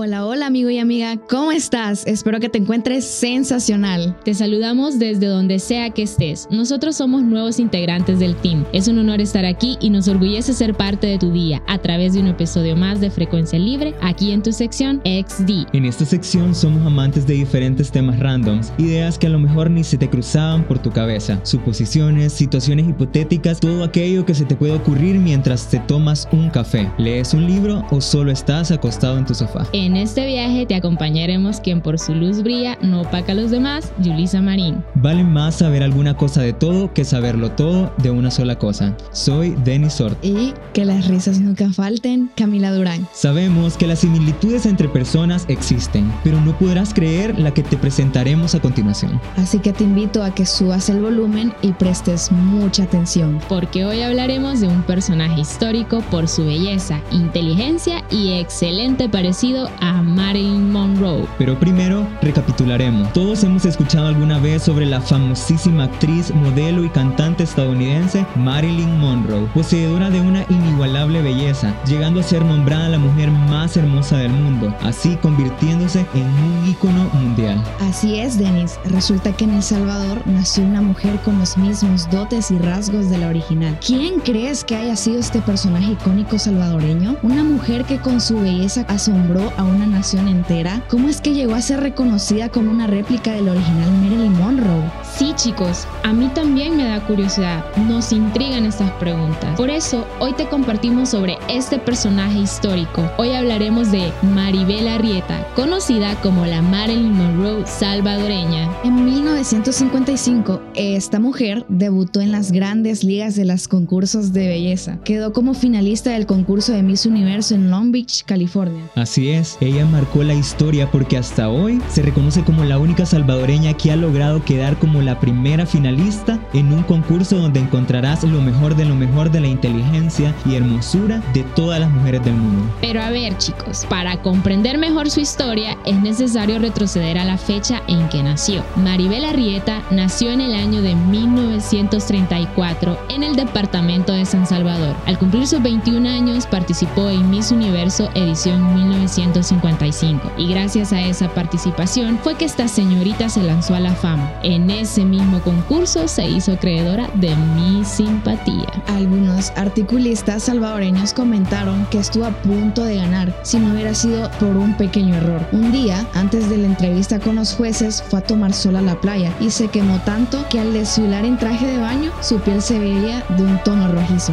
Hola, 0.00 0.24
hola 0.26 0.46
amigo 0.46 0.70
y 0.70 0.78
amiga, 0.78 1.16
¿cómo 1.28 1.50
estás? 1.50 2.06
Espero 2.06 2.38
que 2.38 2.48
te 2.48 2.58
encuentres 2.58 3.04
sensacional. 3.04 4.16
Te 4.24 4.32
saludamos 4.32 5.00
desde 5.00 5.26
donde 5.26 5.58
sea 5.58 5.90
que 5.90 6.02
estés. 6.02 6.46
Nosotros 6.52 6.94
somos 6.94 7.24
nuevos 7.24 7.58
integrantes 7.58 8.20
del 8.20 8.36
team. 8.36 8.64
Es 8.72 8.86
un 8.86 8.98
honor 8.98 9.20
estar 9.20 9.44
aquí 9.44 9.76
y 9.80 9.90
nos 9.90 10.06
orgullece 10.06 10.52
ser 10.52 10.74
parte 10.74 11.08
de 11.08 11.18
tu 11.18 11.32
día 11.32 11.64
a 11.66 11.78
través 11.78 12.12
de 12.12 12.20
un 12.20 12.28
episodio 12.28 12.76
más 12.76 13.00
de 13.00 13.10
Frecuencia 13.10 13.58
Libre 13.58 13.92
aquí 14.00 14.30
en 14.30 14.40
tu 14.40 14.52
sección 14.52 15.02
XD. 15.02 15.66
En 15.72 15.84
esta 15.84 16.04
sección 16.04 16.54
somos 16.54 16.86
amantes 16.86 17.26
de 17.26 17.34
diferentes 17.34 17.90
temas 17.90 18.20
randoms, 18.20 18.72
ideas 18.78 19.18
que 19.18 19.26
a 19.26 19.30
lo 19.30 19.40
mejor 19.40 19.68
ni 19.68 19.82
se 19.82 19.98
te 19.98 20.08
cruzaban 20.08 20.62
por 20.62 20.78
tu 20.78 20.92
cabeza, 20.92 21.40
suposiciones, 21.42 22.32
situaciones 22.32 22.88
hipotéticas, 22.88 23.58
todo 23.58 23.82
aquello 23.82 24.24
que 24.24 24.36
se 24.36 24.44
te 24.44 24.54
puede 24.54 24.74
ocurrir 24.74 25.18
mientras 25.18 25.68
te 25.68 25.80
tomas 25.80 26.28
un 26.30 26.50
café, 26.50 26.88
lees 26.98 27.34
un 27.34 27.48
libro 27.48 27.84
o 27.90 28.00
solo 28.00 28.30
estás 28.30 28.70
acostado 28.70 29.18
en 29.18 29.26
tu 29.26 29.34
sofá. 29.34 29.66
En 29.72 29.87
este 29.96 30.26
viaje 30.26 30.66
te 30.66 30.74
acompañaremos 30.74 31.60
quien 31.60 31.80
por 31.80 31.98
su 31.98 32.14
luz 32.14 32.42
brilla 32.42 32.76
no 32.82 33.02
opaca 33.02 33.32
a 33.32 33.34
los 33.34 33.50
demás, 33.50 33.92
Yulisa 33.98 34.40
Marín. 34.40 34.82
Vale 34.96 35.24
más 35.24 35.56
saber 35.56 35.82
alguna 35.82 36.16
cosa 36.16 36.42
de 36.42 36.52
todo 36.52 36.92
que 36.92 37.04
saberlo 37.04 37.52
todo 37.52 37.92
de 37.98 38.10
una 38.10 38.30
sola 38.30 38.58
cosa. 38.58 38.96
Soy 39.12 39.54
Denis 39.64 39.94
Sort. 39.94 40.22
Y 40.24 40.54
que 40.72 40.84
las 40.84 41.08
risas 41.08 41.40
nunca 41.40 41.70
falten, 41.72 42.30
Camila 42.36 42.72
Durán. 42.72 43.06
Sabemos 43.12 43.76
que 43.76 43.86
las 43.86 44.00
similitudes 44.00 44.66
entre 44.66 44.88
personas 44.88 45.44
existen, 45.48 46.12
pero 46.24 46.40
no 46.40 46.56
podrás 46.58 46.92
creer 46.92 47.38
la 47.38 47.52
que 47.52 47.62
te 47.62 47.76
presentaremos 47.76 48.54
a 48.54 48.60
continuación. 48.60 49.20
Así 49.36 49.58
que 49.58 49.72
te 49.72 49.84
invito 49.84 50.22
a 50.22 50.34
que 50.34 50.46
subas 50.46 50.88
el 50.88 51.00
volumen 51.00 51.52
y 51.62 51.72
prestes 51.72 52.30
mucha 52.32 52.84
atención, 52.84 53.40
porque 53.48 53.84
hoy 53.84 54.02
hablaremos 54.02 54.60
de 54.60 54.68
un 54.68 54.82
personaje 54.82 55.40
histórico 55.40 56.00
por 56.10 56.28
su 56.28 56.44
belleza, 56.44 57.00
inteligencia 57.10 58.04
y 58.10 58.32
excelente 58.32 59.08
parecido 59.08 59.70
a 59.80 60.02
Marilyn 60.02 60.70
Monroe. 60.70 61.26
Pero 61.38 61.58
primero, 61.58 62.06
recapitularemos. 62.22 63.12
Todos 63.12 63.44
hemos 63.44 63.64
escuchado 63.64 64.08
alguna 64.08 64.38
vez 64.38 64.62
sobre 64.62 64.86
la 64.86 65.00
famosísima 65.00 65.84
actriz, 65.84 66.34
modelo 66.34 66.84
y 66.84 66.88
cantante 66.90 67.44
estadounidense 67.44 68.26
Marilyn 68.36 68.98
Monroe, 68.98 69.46
poseedora 69.54 70.10
de 70.10 70.20
una 70.20 70.44
inigualable 70.48 71.22
belleza, 71.22 71.74
llegando 71.86 72.20
a 72.20 72.22
ser 72.22 72.44
nombrada 72.44 72.88
la 72.88 72.98
mujer 72.98 73.30
más 73.30 73.76
hermosa 73.76 74.18
del 74.18 74.32
mundo, 74.32 74.74
así 74.82 75.16
convirtiéndose 75.16 76.06
en 76.14 76.24
un 76.24 76.68
ícono 76.68 77.08
mundial. 77.14 77.62
Así 77.80 78.18
es, 78.18 78.38
Dennis. 78.38 78.78
Resulta 78.86 79.32
que 79.32 79.44
en 79.44 79.54
El 79.54 79.62
Salvador 79.62 80.22
nació 80.26 80.64
una 80.64 80.80
mujer 80.80 81.18
con 81.24 81.38
los 81.38 81.56
mismos 81.56 82.08
dotes 82.10 82.50
y 82.50 82.58
rasgos 82.58 83.10
de 83.10 83.18
la 83.18 83.28
original. 83.28 83.78
¿Quién 83.84 84.20
crees 84.20 84.64
que 84.64 84.76
haya 84.76 84.96
sido 84.96 85.18
este 85.18 85.40
personaje 85.40 85.92
icónico 85.92 86.38
salvadoreño? 86.38 87.16
Una 87.22 87.44
mujer 87.44 87.84
que 87.84 87.98
con 87.98 88.20
su 88.20 88.38
belleza 88.38 88.84
asombró 88.88 89.52
a 89.58 89.64
una 89.64 89.86
nación 89.86 90.28
entera, 90.28 90.82
¿cómo 90.88 91.08
es 91.08 91.20
que 91.20 91.34
llegó 91.34 91.54
a 91.54 91.60
ser 91.60 91.80
reconocida 91.80 92.48
como 92.48 92.70
una 92.70 92.86
réplica 92.86 93.32
del 93.32 93.48
original 93.48 93.90
Marilyn 94.00 94.32
Monroe? 94.38 94.90
Sí, 95.16 95.32
chicos, 95.34 95.86
a 96.04 96.12
mí 96.12 96.30
también 96.34 96.76
me 96.76 96.84
da 96.84 97.04
curiosidad, 97.06 97.64
nos 97.88 98.12
intrigan 98.12 98.64
estas 98.64 98.90
preguntas. 98.92 99.56
Por 99.56 99.68
eso, 99.68 100.06
hoy 100.20 100.32
te 100.34 100.48
compartimos 100.48 101.10
sobre 101.10 101.36
este 101.48 101.78
personaje 101.78 102.38
histórico. 102.38 103.10
Hoy 103.18 103.32
hablaremos 103.32 103.90
de 103.90 104.12
Maribel 104.22 104.86
Arrieta, 104.86 105.44
conocida 105.56 106.14
como 106.22 106.46
la 106.46 106.62
Marilyn 106.62 107.12
Monroe 107.12 107.66
salvadoreña. 107.66 108.70
En 108.84 109.04
1955, 109.04 110.62
esta 110.76 111.18
mujer 111.18 111.66
debutó 111.68 112.20
en 112.20 112.30
las 112.30 112.52
grandes 112.52 113.02
ligas 113.02 113.34
de 113.34 113.44
los 113.44 113.66
concursos 113.66 114.32
de 114.32 114.46
belleza. 114.46 115.00
Quedó 115.04 115.32
como 115.32 115.54
finalista 115.54 116.10
del 116.10 116.26
concurso 116.26 116.72
de 116.72 116.84
Miss 116.84 117.06
Universo 117.06 117.56
en 117.56 117.70
Long 117.70 117.90
Beach, 117.90 118.24
California. 118.24 118.84
Así 118.94 119.30
es, 119.30 119.47
ella 119.60 119.86
marcó 119.86 120.22
la 120.22 120.34
historia 120.34 120.90
porque 120.90 121.16
hasta 121.16 121.48
hoy 121.48 121.80
se 121.88 122.02
reconoce 122.02 122.44
como 122.44 122.64
la 122.64 122.78
única 122.78 123.06
salvadoreña 123.06 123.72
que 123.74 123.90
ha 123.90 123.96
logrado 123.96 124.44
quedar 124.44 124.78
como 124.78 125.00
la 125.00 125.18
primera 125.20 125.64
finalista 125.64 126.38
en 126.52 126.72
un 126.72 126.82
concurso 126.82 127.38
donde 127.38 127.60
encontrarás 127.60 128.24
lo 128.24 128.42
mejor 128.42 128.76
de 128.76 128.84
lo 128.84 128.94
mejor 128.94 129.30
de 129.30 129.40
la 129.40 129.46
inteligencia 129.46 130.34
y 130.44 130.56
hermosura 130.56 131.22
de 131.32 131.44
todas 131.54 131.80
las 131.80 131.90
mujeres 131.90 132.22
del 132.24 132.34
mundo. 132.34 132.70
Pero 132.80 133.00
a 133.00 133.10
ver 133.10 133.38
chicos, 133.38 133.86
para 133.88 134.20
comprender 134.22 134.78
mejor 134.78 135.10
su 135.10 135.20
historia 135.20 135.78
es 135.86 136.00
necesario 136.00 136.58
retroceder 136.58 137.18
a 137.18 137.24
la 137.24 137.38
fecha 137.38 137.82
en 137.88 138.08
que 138.08 138.22
nació. 138.22 138.64
Maribel 138.76 139.24
Arrieta 139.24 139.82
nació 139.90 140.30
en 140.30 140.40
el 140.40 140.54
año 140.54 140.82
de 140.82 140.94
1934 140.94 142.98
en 143.08 143.22
el 143.22 143.36
departamento 143.36 144.12
de 144.12 144.26
San 144.26 144.46
Salvador. 144.46 144.94
Al 145.06 145.18
cumplir 145.18 145.46
sus 145.46 145.62
21 145.62 146.08
años 146.08 146.46
participó 146.46 147.08
en 147.08 147.30
Miss 147.30 147.52
Universo 147.52 148.10
edición 148.14 148.74
1950 148.74 149.37
1955 149.38 150.32
y 150.36 150.48
gracias 150.48 150.92
a 150.92 151.00
esa 151.00 151.28
participación 151.28 152.18
fue 152.18 152.34
que 152.34 152.44
esta 152.44 152.68
señorita 152.68 153.28
se 153.28 153.42
lanzó 153.42 153.74
a 153.74 153.80
la 153.80 153.94
fama. 153.94 154.32
En 154.42 154.70
ese 154.70 155.04
mismo 155.04 155.40
concurso 155.40 156.08
se 156.08 156.28
hizo 156.28 156.52
acreedora 156.52 157.08
de 157.14 157.34
mi 157.36 157.84
simpatía. 157.84 158.66
Algunos 158.88 159.50
articulistas 159.56 160.44
salvadoreños 160.44 161.12
comentaron 161.12 161.86
que 161.86 161.98
estuvo 161.98 162.24
a 162.24 162.30
punto 162.30 162.84
de 162.84 162.96
ganar 162.96 163.34
si 163.42 163.58
no 163.58 163.72
hubiera 163.72 163.94
sido 163.94 164.30
por 164.40 164.56
un 164.56 164.76
pequeño 164.76 165.14
error. 165.16 165.46
Un 165.52 165.72
día, 165.72 166.06
antes 166.14 166.50
de 166.50 166.58
la 166.58 166.66
entrevista 166.66 167.18
con 167.18 167.36
los 167.36 167.54
jueces, 167.54 168.02
fue 168.02 168.20
a 168.20 168.22
tomar 168.22 168.52
sol 168.52 168.76
a 168.76 168.82
la 168.82 169.00
playa 169.00 169.32
y 169.40 169.50
se 169.50 169.68
quemó 169.68 169.98
tanto 170.00 170.44
que 170.48 170.60
al 170.60 170.72
desfilar 170.72 171.24
en 171.24 171.38
traje 171.38 171.66
de 171.66 171.78
baño 171.78 172.12
su 172.20 172.38
piel 172.40 172.62
se 172.62 172.78
veía 172.78 173.24
de 173.36 173.44
un 173.44 173.58
tono 173.62 173.90
rojizo. 173.92 174.32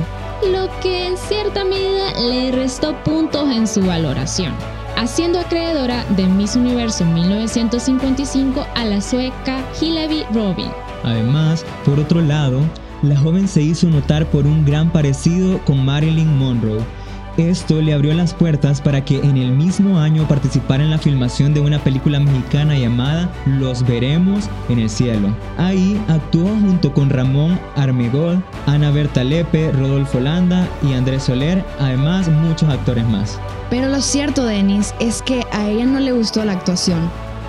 Lo 0.52 0.70
que 0.82 1.08
en 1.08 1.18
cierta 1.18 1.64
medida 1.64 2.14
le 2.20 2.52
restó 2.52 2.96
puntos 3.04 3.50
en 3.50 3.68
su 3.68 3.82
valoración 3.82 4.54
haciendo 4.96 5.40
acreedora 5.40 6.06
de 6.16 6.26
Miss 6.26 6.56
Universo 6.56 7.06
1955 7.06 8.66
a 8.76 8.86
la 8.86 9.02
sueca 9.02 9.64
Hillevi 9.80 10.24
Robin. 10.34 10.70
Además, 11.04 11.66
por 11.86 12.00
otro 12.00 12.22
lado, 12.22 12.62
la 13.02 13.18
joven 13.18 13.48
se 13.48 13.62
hizo 13.62 13.88
notar 13.90 14.26
por 14.28 14.48
un 14.48 14.66
gran 14.66 14.92
parecido 14.92 15.60
con 15.66 15.84
Marilyn 15.86 16.38
Monroe. 16.38 16.84
Esto 17.38 17.82
le 17.82 17.94
abrió 17.94 18.14
las 18.14 18.34
puertas 18.34 18.80
para 18.80 19.04
que 19.04 19.18
en 19.18 19.36
el 19.36 19.52
mismo 19.52 20.00
año 20.00 20.26
participara 20.26 20.84
en 20.84 20.90
la 20.90 20.98
filmación 20.98 21.54
de 21.54 21.60
una 21.60 21.80
película 21.80 22.18
mexicana 22.18 22.78
llamada 22.78 23.30
Los 23.46 23.86
Veremos 23.86 24.50
en 24.70 24.80
el 24.80 24.90
Cielo. 24.90 25.36
Ahí 25.58 26.02
actuó 26.08 26.48
junto 26.48 26.94
con 26.94 27.10
Ramón 27.10 27.60
Armegol, 27.76 28.42
Ana 28.68 28.90
Berta 28.90 29.26
Lepe, 29.26 29.74
Rodolfo 29.74 30.22
Landa 30.22 30.66
y 30.82 30.94
Andrés 30.94 31.24
Soler, 31.24 31.66
además 31.78 32.30
muchos 32.30 32.70
actores 32.70 33.06
más. 33.06 33.38
Pero 33.70 33.90
lo 33.90 34.00
cierto, 34.00 34.46
Denis, 34.46 34.94
es 35.02 35.22
que 35.22 35.44
a 35.52 35.70
ella 35.70 35.86
no 35.86 36.00
le 36.00 36.14
gustó 36.14 36.46
la 36.46 36.54
actuación, 36.54 37.00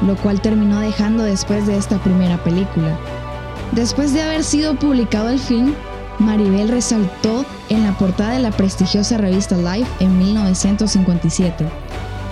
lo 0.05 0.16
cual 0.16 0.40
terminó 0.40 0.81
dejando 0.81 1.23
después 1.23 1.64
de 1.69 1.76
esta 1.76 1.99
primera 1.99 2.43
película. 2.43 2.99
Después 3.71 4.12
de 4.12 4.23
haber 4.23 4.43
sido 4.43 4.75
publicado 4.75 5.28
el 5.28 5.38
film, 5.38 5.75
Maribel 6.18 6.68
resaltó 6.68 7.44
en 7.68 7.85
la 7.85 7.92
portada 7.99 8.32
de 8.32 8.40
la 8.40 8.50
prestigiosa 8.50 9.18
revista 9.18 9.56
Life 9.56 9.90
en 10.00 10.18
1957. 10.18 11.66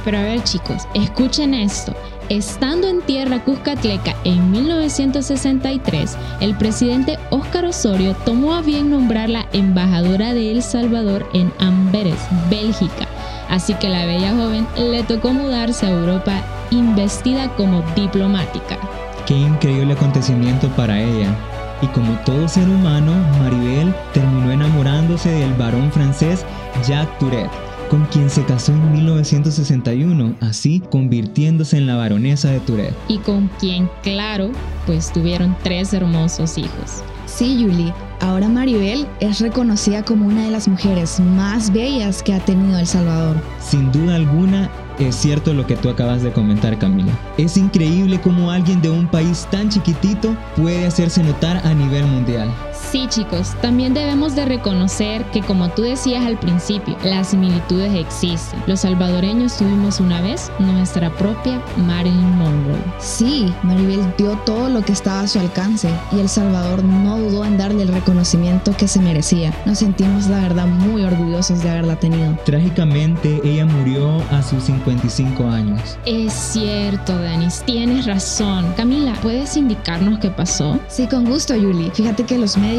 Pero 0.04 0.18
a 0.18 0.22
ver 0.22 0.42
chicos, 0.42 0.82
escuchen 0.94 1.54
esto. 1.54 1.94
Estando 2.28 2.88
en 2.88 3.02
tierra 3.02 3.44
cuscatleca 3.44 4.16
en 4.24 4.50
1963, 4.50 6.16
el 6.40 6.56
presidente 6.56 7.18
Óscar 7.30 7.66
Osorio 7.66 8.14
tomó 8.24 8.54
a 8.54 8.62
bien 8.62 8.90
nombrarla 8.90 9.46
embajadora 9.52 10.32
de 10.32 10.50
El 10.50 10.62
Salvador 10.62 11.28
en 11.34 11.52
Amberes, 11.58 12.18
Bélgica. 12.48 13.06
Así 13.50 13.74
que 13.74 13.90
la 13.90 14.06
bella 14.06 14.34
joven 14.34 14.66
le 14.78 15.02
tocó 15.02 15.32
mudarse 15.34 15.86
a 15.86 15.90
Europa 15.90 16.32
investida 16.70 17.54
como 17.56 17.82
diplomática. 17.94 18.78
Qué 19.26 19.34
increíble 19.34 19.92
acontecimiento 19.92 20.68
para 20.68 21.00
ella. 21.00 21.28
Y 21.84 21.86
como 21.88 22.14
todo 22.20 22.48
ser 22.48 22.66
humano, 22.66 23.12
Maribel 23.38 23.94
terminó 24.14 24.50
enamorándose 24.50 25.28
del 25.28 25.52
varón 25.52 25.92
francés 25.92 26.42
Jacques 26.88 27.18
Tourette, 27.18 27.50
con 27.90 28.06
quien 28.06 28.30
se 28.30 28.42
casó 28.46 28.72
en 28.72 28.92
1961, 28.92 30.34
así 30.40 30.80
convirtiéndose 30.90 31.76
en 31.76 31.86
la 31.86 31.96
baronesa 31.96 32.48
de 32.48 32.60
Tourette. 32.60 32.94
Y 33.08 33.18
con 33.18 33.48
quien, 33.60 33.90
claro, 34.02 34.50
pues 34.86 35.12
tuvieron 35.12 35.54
tres 35.62 35.92
hermosos 35.92 36.56
hijos. 36.56 37.02
Sí, 37.26 37.58
Julie, 37.62 37.92
ahora 38.20 38.48
Maribel 38.48 39.06
es 39.20 39.40
reconocida 39.40 40.02
como 40.04 40.26
una 40.26 40.46
de 40.46 40.52
las 40.52 40.66
mujeres 40.66 41.20
más 41.20 41.70
bellas 41.70 42.22
que 42.22 42.32
ha 42.32 42.40
tenido 42.40 42.78
El 42.78 42.86
Salvador. 42.86 43.36
Sin 43.60 43.92
duda 43.92 44.14
alguna, 44.14 44.70
es 44.98 45.16
cierto 45.16 45.54
lo 45.54 45.66
que 45.66 45.76
tú 45.76 45.88
acabas 45.88 46.22
de 46.22 46.32
comentar, 46.32 46.78
Camila. 46.78 47.12
Es 47.36 47.56
increíble 47.56 48.20
cómo 48.20 48.50
alguien 48.50 48.80
de 48.80 48.90
un 48.90 49.06
país 49.06 49.46
tan 49.50 49.68
chiquitito 49.68 50.36
puede 50.56 50.86
hacerse 50.86 51.22
notar 51.22 51.56
a 51.66 51.74
nivel 51.74 52.06
mundial. 52.06 52.48
Sí, 52.90 53.06
chicos, 53.08 53.54
también 53.60 53.92
debemos 53.92 54.36
de 54.36 54.44
reconocer 54.44 55.24
que 55.32 55.40
como 55.40 55.68
tú 55.70 55.82
decías 55.82 56.24
al 56.24 56.38
principio, 56.38 56.96
las 57.02 57.28
similitudes 57.28 57.92
existen. 57.94 58.62
Los 58.66 58.80
salvadoreños 58.80 59.56
tuvimos 59.56 59.98
una 59.98 60.20
vez 60.20 60.50
nuestra 60.58 61.10
propia 61.10 61.60
Marilyn 61.76 62.38
Monroe. 62.38 62.78
Sí, 62.98 63.52
Maribel 63.62 64.00
dio 64.16 64.38
todo 64.46 64.68
lo 64.68 64.82
que 64.82 64.92
estaba 64.92 65.20
a 65.20 65.26
su 65.28 65.40
alcance 65.40 65.90
y 66.12 66.20
El 66.20 66.28
Salvador 66.28 66.84
no 66.84 67.18
dudó 67.18 67.44
en 67.44 67.58
darle 67.58 67.82
el 67.82 67.88
reconocimiento 67.88 68.76
que 68.76 68.86
se 68.86 69.00
merecía. 69.00 69.52
Nos 69.66 69.78
sentimos 69.78 70.28
la 70.28 70.40
verdad 70.40 70.66
muy 70.66 71.02
orgullosos 71.04 71.62
de 71.62 71.70
haberla 71.70 71.96
tenido. 71.96 72.36
Trágicamente, 72.44 73.40
ella 73.42 73.66
murió 73.66 74.22
a 74.30 74.42
sus 74.42 74.64
55 74.64 75.48
años. 75.48 75.98
Es 76.04 76.32
cierto, 76.32 77.18
Denis, 77.18 77.62
tienes 77.66 78.06
razón. 78.06 78.72
Camila, 78.76 79.14
¿puedes 79.22 79.56
indicarnos 79.56 80.20
qué 80.20 80.30
pasó? 80.30 80.78
Sí, 80.88 81.06
con 81.08 81.24
gusto, 81.24 81.54
Julie. 81.54 81.90
Fíjate 81.90 82.24
que 82.24 82.38
los 82.38 82.56
médicos 82.56 82.73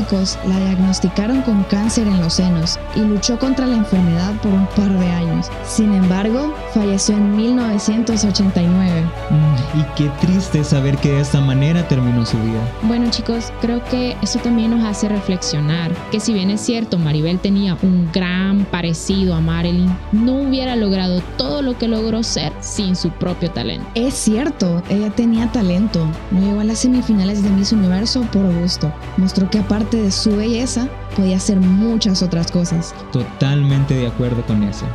la 0.45 0.59
diagnosticaron 0.59 1.41
con 1.43 1.63
cáncer 1.63 2.05
en 2.07 2.19
los 2.19 2.33
senos 2.33 2.77
y 2.95 2.99
luchó 2.99 3.39
contra 3.39 3.65
la 3.65 3.77
enfermedad 3.77 4.33
por 4.41 4.51
un 4.51 4.67
par 4.75 4.91
de 4.99 5.07
años. 5.07 5.47
Sin 5.65 5.93
embargo, 5.93 6.53
falleció 6.73 7.15
en 7.15 7.35
1989. 7.37 9.03
Mm, 9.29 9.79
y 9.79 9.83
qué 9.95 10.09
triste 10.19 10.65
saber 10.65 10.97
que 10.97 11.13
de 11.13 11.21
esta 11.21 11.39
manera 11.39 11.87
terminó 11.87 12.25
su 12.25 12.37
vida. 12.39 12.59
Bueno 12.83 13.09
chicos, 13.09 13.53
creo 13.61 13.81
que 13.85 14.17
eso 14.21 14.39
también 14.39 14.71
nos 14.71 14.83
hace 14.83 15.07
reflexionar 15.07 15.93
que 16.11 16.19
si 16.19 16.33
bien 16.33 16.49
es 16.49 16.59
cierto 16.59 16.97
Maribel 16.97 17.39
tenía 17.39 17.77
un 17.81 18.09
gran 18.11 18.65
parecido 18.65 19.33
a 19.33 19.39
Marilyn, 19.39 19.95
no 20.11 20.41
hubiera 20.41 20.75
logrado 20.75 21.21
todo 21.37 21.61
lo 21.61 21.77
que 21.77 21.87
logró 21.87 22.21
ser 22.21 22.51
sin 22.59 22.97
su 22.97 23.11
propio 23.11 23.49
talento. 23.51 23.87
Es 23.95 24.13
cierto, 24.13 24.83
ella 24.89 25.09
tenía 25.09 25.49
talento. 25.53 26.05
No 26.31 26.41
llegó 26.41 26.59
a 26.59 26.65
las 26.65 26.79
semifinales 26.79 27.43
de 27.43 27.49
Miss 27.49 27.71
Universo 27.71 28.23
por 28.33 28.53
gusto. 28.59 28.91
Mostró 29.17 29.49
que 29.49 29.59
aparte 29.59 29.74
de 29.83 30.11
su 30.11 30.35
belleza, 30.37 30.87
podía 31.15 31.37
hacer 31.37 31.59
muchas 31.59 32.21
otras 32.21 32.51
cosas. 32.51 32.95
Totalmente 33.11 33.93
de 33.93 34.07
acuerdo 34.07 34.41
con 34.45 34.63
eso. 34.63 34.85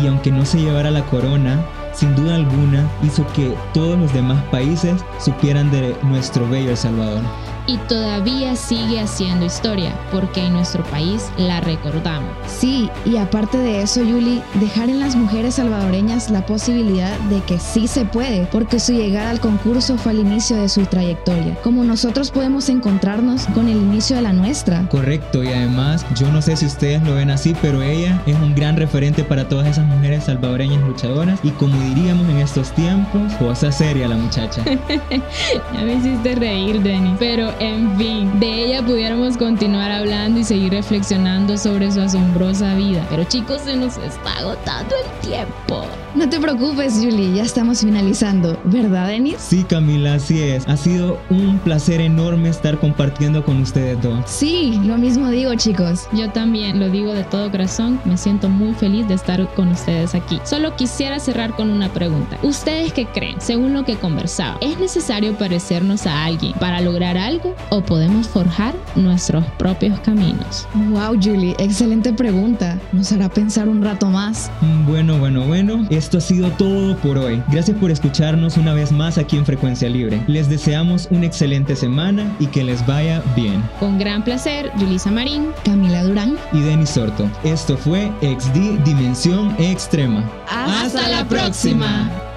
Y 0.00 0.06
aunque 0.06 0.30
no 0.30 0.44
se 0.44 0.60
llevara 0.60 0.90
la 0.90 1.04
corona, 1.06 1.64
sin 1.92 2.14
duda 2.14 2.36
alguna 2.36 2.88
hizo 3.02 3.26
que 3.32 3.52
todos 3.74 3.98
los 3.98 4.12
demás 4.12 4.42
países 4.50 5.02
supieran 5.18 5.70
de 5.70 5.96
nuestro 6.04 6.48
bello 6.48 6.70
El 6.70 6.76
Salvador 6.76 7.22
y 7.68 7.76
todavía 7.86 8.56
sigue 8.56 8.98
haciendo 8.98 9.44
historia 9.44 9.94
porque 10.10 10.44
en 10.44 10.54
nuestro 10.54 10.82
país 10.84 11.30
la 11.36 11.60
recordamos. 11.60 12.30
Sí, 12.46 12.90
y 13.04 13.18
aparte 13.18 13.58
de 13.58 13.82
eso, 13.82 14.02
Yuli, 14.02 14.42
dejar 14.54 14.88
en 14.88 14.98
las 14.98 15.14
mujeres 15.14 15.56
salvadoreñas 15.56 16.30
la 16.30 16.44
posibilidad 16.46 17.16
de 17.30 17.40
que 17.42 17.58
sí 17.58 17.86
se 17.86 18.04
puede, 18.04 18.46
porque 18.50 18.80
su 18.80 18.92
llegada 18.92 19.30
al 19.30 19.40
concurso 19.40 19.98
fue 19.98 20.12
al 20.12 20.18
inicio 20.18 20.56
de 20.56 20.68
su 20.68 20.86
trayectoria, 20.86 21.54
como 21.62 21.84
nosotros 21.84 22.30
podemos 22.30 22.68
encontrarnos 22.70 23.46
con 23.48 23.68
el 23.68 23.76
inicio 23.76 24.16
de 24.16 24.22
la 24.22 24.32
nuestra. 24.32 24.88
Correcto, 24.88 25.44
y 25.44 25.48
además, 25.48 26.06
yo 26.18 26.32
no 26.32 26.40
sé 26.40 26.56
si 26.56 26.64
ustedes 26.66 27.02
lo 27.02 27.14
ven 27.14 27.30
así, 27.30 27.54
pero 27.60 27.82
ella 27.82 28.20
es 28.26 28.36
un 28.36 28.54
gran 28.54 28.76
referente 28.76 29.24
para 29.24 29.46
todas 29.48 29.66
esas 29.66 29.86
mujeres 29.86 30.24
salvadoreñas 30.24 30.80
luchadoras 30.82 31.38
y 31.42 31.50
como 31.50 31.78
diríamos 31.80 32.26
en 32.30 32.38
estos 32.38 32.72
tiempos, 32.72 33.32
cosa 33.34 33.70
seria 33.70 34.08
la 34.08 34.16
muchacha. 34.16 34.64
ya 35.74 35.82
me 35.82 35.94
hiciste 35.94 36.34
reír, 36.34 36.82
Denny, 36.82 37.14
pero 37.18 37.52
en 37.60 37.96
fin, 37.96 38.38
de 38.38 38.64
ella 38.64 38.84
pudiéramos 38.84 39.36
continuar 39.36 39.90
hablando 39.90 40.40
y 40.40 40.44
seguir 40.44 40.72
reflexionando 40.72 41.56
sobre 41.56 41.90
su 41.90 42.00
asombrosa 42.00 42.74
vida. 42.74 43.06
Pero 43.10 43.24
chicos, 43.24 43.62
se 43.62 43.76
nos 43.76 43.96
está 43.98 44.38
agotando 44.38 44.94
el 44.94 45.28
tiempo. 45.28 45.84
No 46.14 46.28
te 46.28 46.40
preocupes, 46.40 46.94
Julie, 46.94 47.34
ya 47.34 47.42
estamos 47.42 47.80
finalizando, 47.80 48.58
¿verdad, 48.64 49.08
Denis? 49.08 49.36
Sí, 49.38 49.62
Camila, 49.62 50.14
así 50.14 50.42
es. 50.42 50.66
Ha 50.66 50.76
sido 50.76 51.20
un 51.30 51.58
placer 51.58 52.00
enorme 52.00 52.48
estar 52.48 52.78
compartiendo 52.78 53.44
con 53.44 53.60
ustedes 53.60 54.00
dos. 54.02 54.24
Sí, 54.26 54.80
lo 54.84 54.96
mismo 54.96 55.28
digo, 55.28 55.54
chicos. 55.54 56.08
Yo 56.12 56.30
también 56.30 56.80
lo 56.80 56.88
digo 56.88 57.12
de 57.12 57.24
todo 57.24 57.50
corazón. 57.50 58.00
Me 58.04 58.16
siento 58.16 58.48
muy 58.48 58.74
feliz 58.74 59.06
de 59.06 59.14
estar 59.14 59.46
con 59.54 59.68
ustedes 59.68 60.14
aquí. 60.14 60.40
Solo 60.44 60.74
quisiera 60.76 61.20
cerrar 61.20 61.54
con 61.54 61.70
una 61.70 61.92
pregunta. 61.92 62.38
¿Ustedes 62.42 62.92
qué 62.92 63.06
creen? 63.06 63.40
Según 63.40 63.74
lo 63.74 63.84
que 63.84 63.96
conversaba, 63.96 64.56
¿es 64.60 64.78
necesario 64.78 65.36
parecernos 65.36 66.06
a 66.06 66.24
alguien 66.24 66.54
para 66.54 66.80
lograr 66.80 67.18
algo 67.18 67.47
o 67.70 67.80
podemos 67.80 68.28
forjar 68.28 68.74
nuestros 68.96 69.44
propios 69.58 69.98
caminos? 70.00 70.66
Wow, 70.90 71.18
Julie, 71.22 71.54
excelente 71.58 72.12
pregunta. 72.12 72.78
Nos 72.92 73.12
hará 73.12 73.28
pensar 73.28 73.68
un 73.68 73.82
rato 73.82 74.08
más. 74.08 74.50
Bueno, 74.86 75.18
bueno, 75.18 75.42
bueno. 75.46 75.86
Esto 75.90 76.18
ha 76.18 76.20
sido 76.20 76.50
todo 76.52 76.96
por 76.98 77.18
hoy. 77.18 77.42
Gracias 77.50 77.76
por 77.78 77.90
escucharnos 77.90 78.56
una 78.56 78.74
vez 78.74 78.92
más 78.92 79.18
aquí 79.18 79.36
en 79.36 79.46
Frecuencia 79.46 79.88
Libre. 79.88 80.22
Les 80.26 80.48
deseamos 80.48 81.08
una 81.10 81.26
excelente 81.26 81.76
semana 81.76 82.24
y 82.38 82.46
que 82.46 82.64
les 82.64 82.84
vaya 82.86 83.22
bien. 83.34 83.62
Con 83.80 83.98
gran 83.98 84.22
placer, 84.22 84.70
Julisa 84.78 85.10
Marín, 85.10 85.48
Camila 85.64 86.02
Durán 86.04 86.36
y 86.52 86.60
Denis 86.60 86.90
Sorto. 86.90 87.28
Esto 87.44 87.76
fue 87.76 88.10
XD 88.20 88.84
Dimensión 88.84 89.54
Extrema. 89.58 90.24
Hasta, 90.48 91.08
la 91.08 91.24
próxima. 91.24 92.27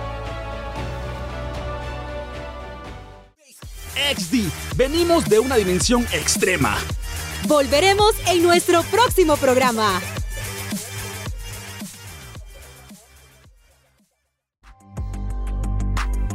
XD, 4.18 4.76
venimos 4.76 5.26
de 5.30 5.40
una 5.40 5.56
dimensión 5.56 6.06
extrema. 6.12 6.78
Volveremos 7.48 8.14
en 8.28 8.44
nuestro 8.44 8.84
próximo 8.84 9.38
programa. 9.38 10.02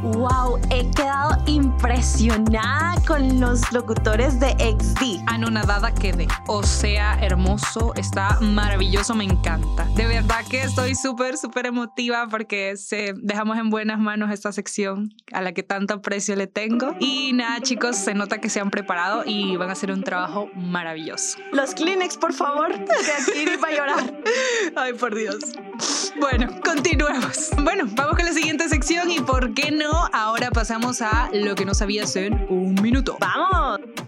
Wow, 0.01 0.59
he 0.69 0.89
quedado 0.91 1.37
impresionada 1.45 2.95
con 3.05 3.39
los 3.39 3.71
locutores 3.71 4.39
de 4.39 4.49
XD. 4.51 5.23
Anonadada 5.27 5.93
quedé. 5.93 6.27
O 6.47 6.63
sea, 6.63 7.17
hermoso, 7.21 7.93
está 7.95 8.39
maravilloso, 8.41 9.15
me 9.15 9.23
encanta. 9.23 9.85
De 9.95 10.05
verdad 10.05 10.45
que 10.49 10.61
estoy 10.61 10.95
súper, 10.95 11.37
súper 11.37 11.65
emotiva 11.65 12.27
porque 12.29 12.77
se, 12.77 13.13
dejamos 13.17 13.57
en 13.57 13.69
buenas 13.69 13.99
manos 13.99 14.31
esta 14.31 14.51
sección 14.51 15.13
a 15.31 15.41
la 15.41 15.53
que 15.53 15.63
tanto 15.63 15.95
aprecio 15.95 16.35
le 16.35 16.47
tengo. 16.47 16.95
Y 16.99 17.33
nada, 17.33 17.61
chicos, 17.61 17.95
se 17.95 18.13
nota 18.13 18.39
que 18.39 18.49
se 18.49 18.59
han 18.59 18.69
preparado 18.69 19.23
y 19.25 19.57
van 19.57 19.69
a 19.69 19.73
hacer 19.73 19.91
un 19.91 20.03
trabajo 20.03 20.49
maravilloso. 20.55 21.37
Los 21.51 21.73
Kleenex, 21.73 22.17
por 22.17 22.33
favor, 22.33 22.73
que 22.73 22.91
aquí 22.93 23.45
ni 23.49 23.57
para 23.57 23.75
llorar. 23.75 24.21
Ay, 24.75 24.93
por 24.93 25.15
Dios. 25.15 25.37
Bueno, 26.19 26.47
continuemos. 26.63 27.51
Bueno, 27.63 27.85
vamos 27.91 28.15
con 28.15 28.25
la 28.25 28.33
siguiente 28.33 28.67
sección 28.69 29.11
y 29.11 29.19
por 29.19 29.53
qué 29.53 29.71
no, 29.71 30.09
ahora 30.13 30.49
pasamos 30.51 31.01
a 31.01 31.29
lo 31.33 31.55
que 31.55 31.65
no 31.65 31.73
sabías 31.73 32.15
en 32.15 32.45
un 32.49 32.75
minuto. 32.75 33.17
¡Vamos! 33.19 34.06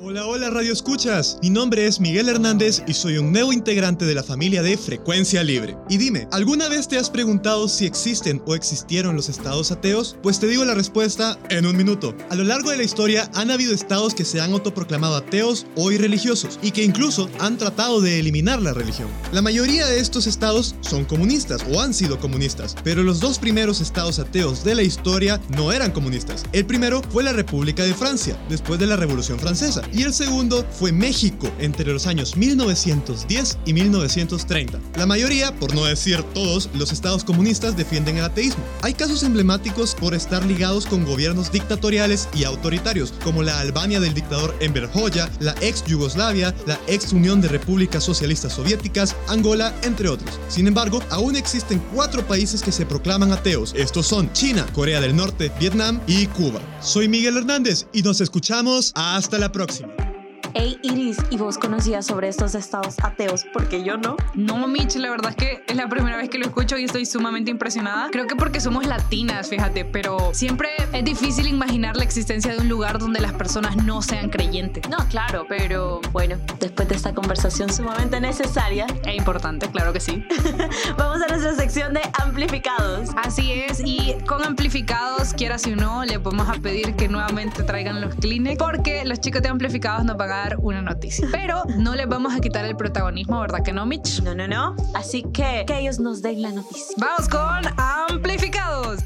Hola, 0.00 0.26
hola 0.26 0.48
Radio 0.50 0.72
Escuchas. 0.72 1.38
Mi 1.42 1.50
nombre 1.50 1.84
es 1.84 1.98
Miguel 1.98 2.28
Hernández 2.28 2.84
y 2.86 2.94
soy 2.94 3.18
un 3.18 3.32
nuevo 3.32 3.52
integrante 3.52 4.04
de 4.04 4.14
la 4.14 4.22
familia 4.22 4.62
de 4.62 4.78
Frecuencia 4.78 5.42
Libre. 5.42 5.76
Y 5.88 5.96
dime, 5.96 6.28
¿alguna 6.30 6.68
vez 6.68 6.86
te 6.86 6.98
has 6.98 7.10
preguntado 7.10 7.66
si 7.66 7.84
existen 7.84 8.40
o 8.46 8.54
existieron 8.54 9.16
los 9.16 9.28
estados 9.28 9.72
ateos? 9.72 10.16
Pues 10.22 10.38
te 10.38 10.46
digo 10.46 10.64
la 10.64 10.76
respuesta 10.76 11.36
en 11.50 11.66
un 11.66 11.76
minuto. 11.76 12.14
A 12.30 12.36
lo 12.36 12.44
largo 12.44 12.70
de 12.70 12.76
la 12.76 12.84
historia 12.84 13.28
han 13.34 13.50
habido 13.50 13.74
estados 13.74 14.14
que 14.14 14.24
se 14.24 14.40
han 14.40 14.52
autoproclamado 14.52 15.16
ateos 15.16 15.66
o 15.74 15.90
irreligiosos 15.90 16.60
y 16.62 16.70
que 16.70 16.84
incluso 16.84 17.28
han 17.40 17.58
tratado 17.58 18.00
de 18.00 18.20
eliminar 18.20 18.62
la 18.62 18.74
religión. 18.74 19.08
La 19.32 19.42
mayoría 19.42 19.84
de 19.84 19.98
estos 19.98 20.28
estados 20.28 20.76
son 20.80 21.06
comunistas 21.06 21.64
o 21.72 21.80
han 21.80 21.92
sido 21.92 22.20
comunistas, 22.20 22.76
pero 22.84 23.02
los 23.02 23.18
dos 23.18 23.40
primeros 23.40 23.80
estados 23.80 24.20
ateos 24.20 24.62
de 24.62 24.76
la 24.76 24.82
historia 24.84 25.40
no 25.56 25.72
eran 25.72 25.90
comunistas. 25.90 26.44
El 26.52 26.66
primero 26.66 27.02
fue 27.10 27.24
la 27.24 27.32
República 27.32 27.82
de 27.82 27.94
Francia, 27.94 28.40
después 28.48 28.78
de 28.78 28.86
la 28.86 28.94
Revolución 28.94 29.40
Francesa 29.40 29.82
y 29.92 30.02
el 30.02 30.12
segundo 30.12 30.66
fue 30.70 30.92
México 30.92 31.50
entre 31.58 31.92
los 31.92 32.06
años 32.06 32.36
1910 32.36 33.58
y 33.64 33.72
1930. 33.72 34.80
La 34.96 35.06
mayoría, 35.06 35.54
por 35.54 35.74
no 35.74 35.84
decir 35.84 36.22
todos, 36.34 36.68
los 36.74 36.92
estados 36.92 37.24
comunistas 37.24 37.76
defienden 37.76 38.18
el 38.18 38.24
ateísmo. 38.24 38.62
Hay 38.82 38.94
casos 38.94 39.22
emblemáticos 39.22 39.94
por 39.94 40.14
estar 40.14 40.44
ligados 40.44 40.86
con 40.86 41.04
gobiernos 41.04 41.52
dictatoriales 41.52 42.28
y 42.34 42.44
autoritarios, 42.44 43.12
como 43.24 43.42
la 43.42 43.60
Albania 43.60 44.00
del 44.00 44.14
dictador 44.14 44.54
Enver 44.60 44.88
Hoxha, 44.92 45.30
la 45.40 45.54
ex 45.60 45.84
Yugoslavia, 45.84 46.54
la 46.66 46.78
ex 46.86 47.12
Unión 47.12 47.40
de 47.40 47.48
Repúblicas 47.48 48.04
Socialistas 48.04 48.52
Soviéticas, 48.52 49.14
Angola, 49.28 49.74
entre 49.82 50.08
otros. 50.08 50.38
Sin 50.48 50.66
embargo, 50.66 51.02
aún 51.10 51.36
existen 51.36 51.82
cuatro 51.94 52.26
países 52.26 52.62
que 52.62 52.72
se 52.72 52.86
proclaman 52.86 53.32
ateos. 53.32 53.74
Estos 53.76 54.06
son 54.06 54.32
China, 54.32 54.66
Corea 54.72 55.00
del 55.00 55.16
Norte, 55.16 55.52
Vietnam 55.60 56.00
y 56.06 56.26
Cuba. 56.26 56.60
Soy 56.80 57.08
Miguel 57.08 57.36
Hernández 57.36 57.86
y 57.92 58.02
nos 58.02 58.20
escuchamos 58.20 58.92
hasta 58.94 59.38
la 59.38 59.52
próxima. 59.52 59.77
próxima. 59.78 60.07
Hey 60.54 60.78
Iris, 60.82 61.18
¿y 61.30 61.36
vos 61.36 61.58
conocías 61.58 62.06
sobre 62.06 62.28
estos 62.28 62.54
estados 62.54 62.96
ateos? 63.02 63.44
Porque 63.52 63.84
yo 63.84 63.96
no. 63.96 64.16
No, 64.34 64.66
Mitch, 64.66 64.96
la 64.96 65.10
verdad 65.10 65.30
es 65.30 65.36
que 65.36 65.64
es 65.66 65.76
la 65.76 65.88
primera 65.88 66.16
vez 66.16 66.30
que 66.30 66.38
lo 66.38 66.46
escucho 66.46 66.78
y 66.78 66.84
estoy 66.84 67.04
sumamente 67.04 67.50
impresionada. 67.50 68.08
Creo 68.10 68.26
que 68.26 68.34
porque 68.34 68.60
somos 68.60 68.86
latinas, 68.86 69.48
fíjate, 69.48 69.84
pero 69.84 70.30
siempre 70.32 70.70
es 70.92 71.04
difícil 71.04 71.46
imaginar 71.46 71.96
la 71.96 72.04
existencia 72.04 72.52
de 72.52 72.58
un 72.58 72.68
lugar 72.68 72.98
donde 72.98 73.20
las 73.20 73.32
personas 73.34 73.76
no 73.76 74.00
sean 74.00 74.30
creyentes. 74.30 74.88
No, 74.88 74.96
claro, 75.08 75.44
pero 75.48 76.00
bueno, 76.12 76.36
después 76.60 76.88
de 76.88 76.94
esta 76.94 77.14
conversación 77.14 77.72
sumamente 77.72 78.20
necesaria 78.20 78.86
e 79.04 79.16
importante, 79.16 79.70
claro 79.70 79.92
que 79.92 80.00
sí. 80.00 80.24
Vamos 80.96 81.20
a 81.22 81.28
nuestra 81.28 81.54
sección 81.54 81.92
de 81.92 82.00
amplificados. 82.22 83.10
Así 83.16 83.52
es, 83.52 83.82
y 83.84 84.14
con 84.26 84.42
amplificados, 84.44 85.34
quieras 85.34 85.66
o 85.66 85.76
no, 85.76 86.04
le 86.04 86.18
podemos 86.18 86.48
a 86.48 86.54
pedir 86.54 86.94
que 86.94 87.08
nuevamente 87.08 87.62
traigan 87.62 88.00
los 88.00 88.14
Kleenex 88.14 88.58
porque 88.58 89.04
los 89.04 89.20
chicos 89.20 89.42
de 89.42 89.48
amplificados 89.48 90.04
nos 90.04 90.16
van 90.16 90.30
a 90.30 90.47
dar 90.48 90.58
una 90.60 90.82
noticia. 90.82 91.28
Pero 91.30 91.64
no 91.76 91.94
les 91.94 92.08
vamos 92.08 92.34
a 92.34 92.40
quitar 92.40 92.64
el 92.64 92.76
protagonismo, 92.76 93.40
¿verdad 93.40 93.62
que 93.64 93.72
no, 93.72 93.86
Mitch? 93.86 94.22
No, 94.22 94.34
no, 94.34 94.46
no. 94.46 94.76
Así 94.94 95.24
que 95.32 95.64
que 95.66 95.78
ellos 95.78 95.98
nos 95.98 96.22
den 96.22 96.42
la 96.42 96.52
noticia. 96.52 96.96
Vamos 96.98 97.28
con 97.28 97.64
amplificados. 97.76 99.00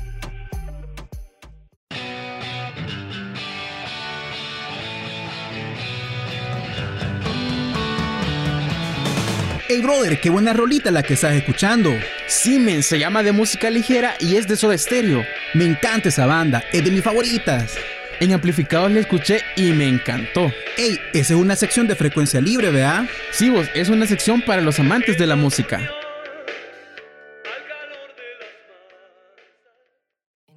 Hey 9.68 9.80
brother, 9.80 10.20
qué 10.20 10.28
buena 10.28 10.52
rolita 10.52 10.90
la 10.90 11.02
que 11.02 11.14
estás 11.14 11.32
escuchando. 11.32 11.90
Sí, 12.26 12.58
men, 12.58 12.82
se 12.82 12.98
llama 12.98 13.22
de 13.22 13.32
música 13.32 13.70
ligera 13.70 14.16
y 14.20 14.36
es 14.36 14.46
de 14.46 14.56
Soda 14.56 14.76
Stereo. 14.76 15.24
Me 15.54 15.64
encanta 15.64 16.10
esa 16.10 16.26
banda, 16.26 16.62
es 16.72 16.84
de 16.84 16.90
mis 16.90 17.02
favoritas. 17.02 17.78
En 18.22 18.32
amplificados 18.32 18.92
la 18.92 19.00
escuché 19.00 19.40
y 19.56 19.72
me 19.72 19.88
encantó. 19.88 20.42
Ey, 20.78 20.96
esa 21.12 21.34
es 21.34 21.40
una 21.40 21.56
sección 21.56 21.88
de 21.88 21.96
frecuencia 21.96 22.40
libre, 22.40 22.70
¿verdad? 22.70 23.06
Sí, 23.32 23.50
vos, 23.50 23.66
es 23.74 23.88
una 23.88 24.06
sección 24.06 24.42
para 24.42 24.62
los 24.62 24.78
amantes 24.78 25.18
de 25.18 25.26
la 25.26 25.34
música. 25.34 25.90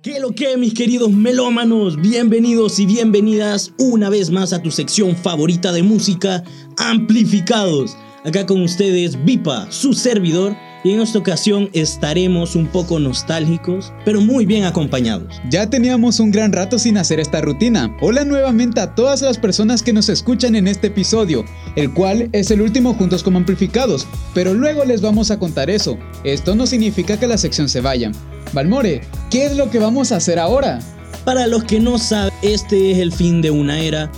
¿Qué 0.04 0.20
lo 0.20 0.36
que, 0.36 0.58
mis 0.58 0.76
queridos 0.76 1.10
melómanos? 1.10 2.00
Bienvenidos 2.00 2.78
y 2.78 2.86
bienvenidas 2.86 3.74
una 3.80 4.12
vez 4.12 4.30
más 4.30 4.54
a 4.54 4.62
tu 4.62 4.70
sección 4.70 5.16
favorita 5.16 5.72
de 5.72 5.82
música, 5.82 6.44
Amplificados. 6.78 7.98
Acá 8.24 8.46
con 8.46 8.62
ustedes, 8.62 9.26
Vipa, 9.26 9.72
su 9.72 9.94
servidor, 9.94 10.56
y 10.86 10.92
en 10.92 11.02
esta 11.02 11.18
ocasión 11.18 11.68
estaremos 11.74 12.56
un 12.56 12.68
poco 12.68 13.00
nostálgicos, 13.00 13.92
pero 14.06 14.22
muy 14.22 14.46
bien 14.46 14.66
acompañados. 14.66 15.42
Ya 15.50 15.68
teníamos 15.68 16.20
un 16.20 16.30
gran 16.30 16.54
rato 16.54 16.78
sin 16.78 17.00
hacer 17.00 17.20
esta 17.20 17.42
rutina. 17.42 17.98
Hola 18.02 18.24
nuevamente 18.24 18.80
a 18.80 18.94
todas 18.94 19.24
las 19.24 19.40
personas 19.40 19.82
que 19.82 19.94
nos 19.94 20.10
escuchan 20.10 20.56
en 20.56 20.68
este 20.68 20.88
episodio, 20.88 21.44
el 21.76 21.92
cual 21.92 22.30
es 22.34 22.52
el 22.52 22.62
último 22.62 22.94
juntos 22.94 23.24
como 23.24 23.40
amplificados, 23.40 24.06
pero 24.36 24.54
luego 24.54 24.86
les 24.86 25.02
vamos 25.02 25.32
a 25.32 25.40
contar 25.40 25.72
eso. 25.72 25.98
Esto 26.24 26.54
no 26.54 26.68
significa 26.68 27.20
que 27.20 27.26
la 27.26 27.40
sección 27.40 27.68
se 27.68 27.82
vaya. 27.82 28.12
Valmore, 28.54 29.02
¿qué 29.32 29.48
es 29.48 29.58
lo 29.58 29.72
que 29.72 29.80
vamos 29.80 30.12
a 30.12 30.18
hacer 30.18 30.38
ahora? 30.38 30.80
Para 31.24 31.48
los 31.48 31.64
que 31.64 31.80
no 31.80 31.98
saben, 31.98 32.32
este 32.44 32.92
es 32.92 33.00
el 33.00 33.12
fin 33.12 33.42
de 33.42 33.50
una 33.50 33.80
era 33.80 34.12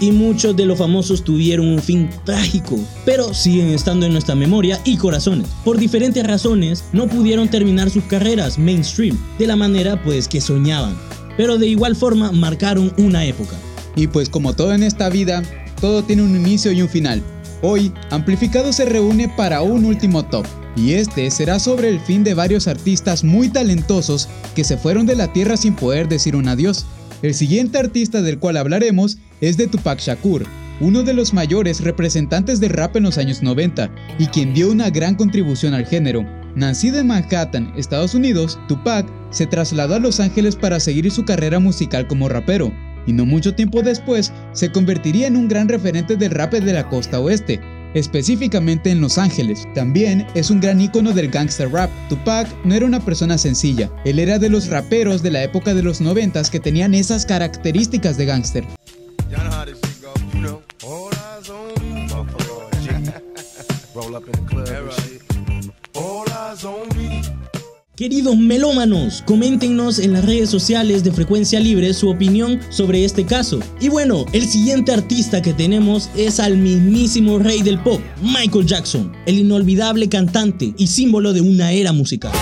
y 0.00 0.12
muchos 0.12 0.56
de 0.56 0.66
los 0.66 0.78
famosos 0.78 1.24
tuvieron 1.24 1.68
un 1.68 1.80
fin 1.80 2.10
trágico, 2.24 2.78
pero 3.04 3.32
siguen 3.34 3.68
estando 3.68 4.06
en 4.06 4.12
nuestra 4.12 4.34
memoria 4.34 4.80
y 4.84 4.96
corazones. 4.96 5.48
Por 5.64 5.78
diferentes 5.78 6.26
razones 6.26 6.84
no 6.92 7.06
pudieron 7.06 7.48
terminar 7.48 7.90
sus 7.90 8.04
carreras 8.04 8.58
mainstream 8.58 9.18
de 9.38 9.46
la 9.46 9.56
manera 9.56 10.02
pues 10.02 10.28
que 10.28 10.40
soñaban, 10.40 10.96
pero 11.36 11.58
de 11.58 11.66
igual 11.66 11.96
forma 11.96 12.32
marcaron 12.32 12.92
una 12.98 13.24
época. 13.24 13.56
Y 13.94 14.06
pues 14.06 14.28
como 14.28 14.54
todo 14.54 14.74
en 14.74 14.82
esta 14.82 15.08
vida, 15.08 15.42
todo 15.80 16.02
tiene 16.02 16.22
un 16.22 16.36
inicio 16.36 16.72
y 16.72 16.82
un 16.82 16.88
final. 16.88 17.22
Hoy, 17.62 17.92
Amplificado 18.10 18.72
se 18.72 18.84
reúne 18.84 19.32
para 19.36 19.62
un 19.62 19.86
último 19.86 20.24
top, 20.24 20.46
y 20.76 20.92
este 20.92 21.30
será 21.30 21.58
sobre 21.58 21.88
el 21.88 22.00
fin 22.00 22.22
de 22.22 22.34
varios 22.34 22.68
artistas 22.68 23.24
muy 23.24 23.48
talentosos 23.48 24.28
que 24.54 24.62
se 24.62 24.76
fueron 24.76 25.06
de 25.06 25.16
la 25.16 25.32
tierra 25.32 25.56
sin 25.56 25.74
poder 25.74 26.06
decir 26.08 26.36
un 26.36 26.48
adiós. 26.48 26.84
El 27.22 27.34
siguiente 27.34 27.78
artista 27.78 28.20
del 28.20 28.38
cual 28.38 28.58
hablaremos 28.58 29.16
es 29.40 29.56
de 29.56 29.66
Tupac 29.66 29.98
Shakur, 29.98 30.44
uno 30.80 31.02
de 31.02 31.14
los 31.14 31.32
mayores 31.32 31.80
representantes 31.80 32.60
de 32.60 32.68
rap 32.68 32.96
en 32.96 33.04
los 33.04 33.18
años 33.18 33.42
90 33.42 33.90
y 34.18 34.26
quien 34.26 34.54
dio 34.54 34.70
una 34.70 34.90
gran 34.90 35.14
contribución 35.14 35.74
al 35.74 35.86
género. 35.86 36.26
Nacido 36.54 36.98
en 36.98 37.08
Manhattan, 37.08 37.72
Estados 37.76 38.14
Unidos, 38.14 38.58
Tupac 38.68 39.06
se 39.30 39.46
trasladó 39.46 39.94
a 39.94 39.98
Los 39.98 40.20
Ángeles 40.20 40.56
para 40.56 40.80
seguir 40.80 41.10
su 41.10 41.24
carrera 41.24 41.58
musical 41.58 42.06
como 42.06 42.28
rapero, 42.28 42.72
y 43.06 43.12
no 43.12 43.26
mucho 43.26 43.54
tiempo 43.54 43.82
después 43.82 44.32
se 44.52 44.72
convertiría 44.72 45.26
en 45.26 45.36
un 45.36 45.48
gran 45.48 45.68
referente 45.68 46.16
del 46.16 46.30
rap 46.30 46.52
de 46.52 46.72
la 46.72 46.88
costa 46.88 47.20
oeste, 47.20 47.60
específicamente 47.94 48.90
en 48.90 49.00
Los 49.00 49.18
Ángeles. 49.18 49.66
También 49.74 50.26
es 50.34 50.50
un 50.50 50.60
gran 50.60 50.80
ícono 50.80 51.12
del 51.12 51.30
gangster 51.30 51.70
rap. 51.70 51.90
Tupac 52.08 52.48
no 52.64 52.74
era 52.74 52.86
una 52.86 53.00
persona 53.00 53.38
sencilla, 53.38 53.90
él 54.04 54.18
era 54.18 54.38
de 54.38 54.48
los 54.48 54.68
raperos 54.68 55.22
de 55.22 55.30
la 55.30 55.42
época 55.42 55.74
de 55.74 55.82
los 55.82 56.00
90 56.00 56.42
que 56.50 56.60
tenían 56.60 56.94
esas 56.94 57.26
características 57.26 58.16
de 58.16 58.26
gangster. 58.26 58.75
Queridos 67.96 68.36
melómanos, 68.36 69.22
coméntenos 69.24 69.98
en 69.98 70.12
las 70.12 70.26
redes 70.26 70.50
sociales 70.50 71.02
de 71.02 71.12
Frecuencia 71.12 71.60
Libre 71.60 71.94
su 71.94 72.10
opinión 72.10 72.60
sobre 72.68 73.06
este 73.06 73.24
caso. 73.24 73.58
Y 73.80 73.88
bueno, 73.88 74.26
el 74.34 74.46
siguiente 74.46 74.92
artista 74.92 75.40
que 75.40 75.54
tenemos 75.54 76.10
es 76.14 76.38
al 76.38 76.58
mismísimo 76.58 77.38
rey 77.38 77.62
del 77.62 77.78
pop, 77.78 78.02
Michael 78.20 78.66
Jackson, 78.66 79.16
el 79.24 79.38
inolvidable 79.38 80.10
cantante 80.10 80.74
y 80.76 80.88
símbolo 80.88 81.32
de 81.32 81.40
una 81.40 81.72
era 81.72 81.92
musical. 81.92 82.32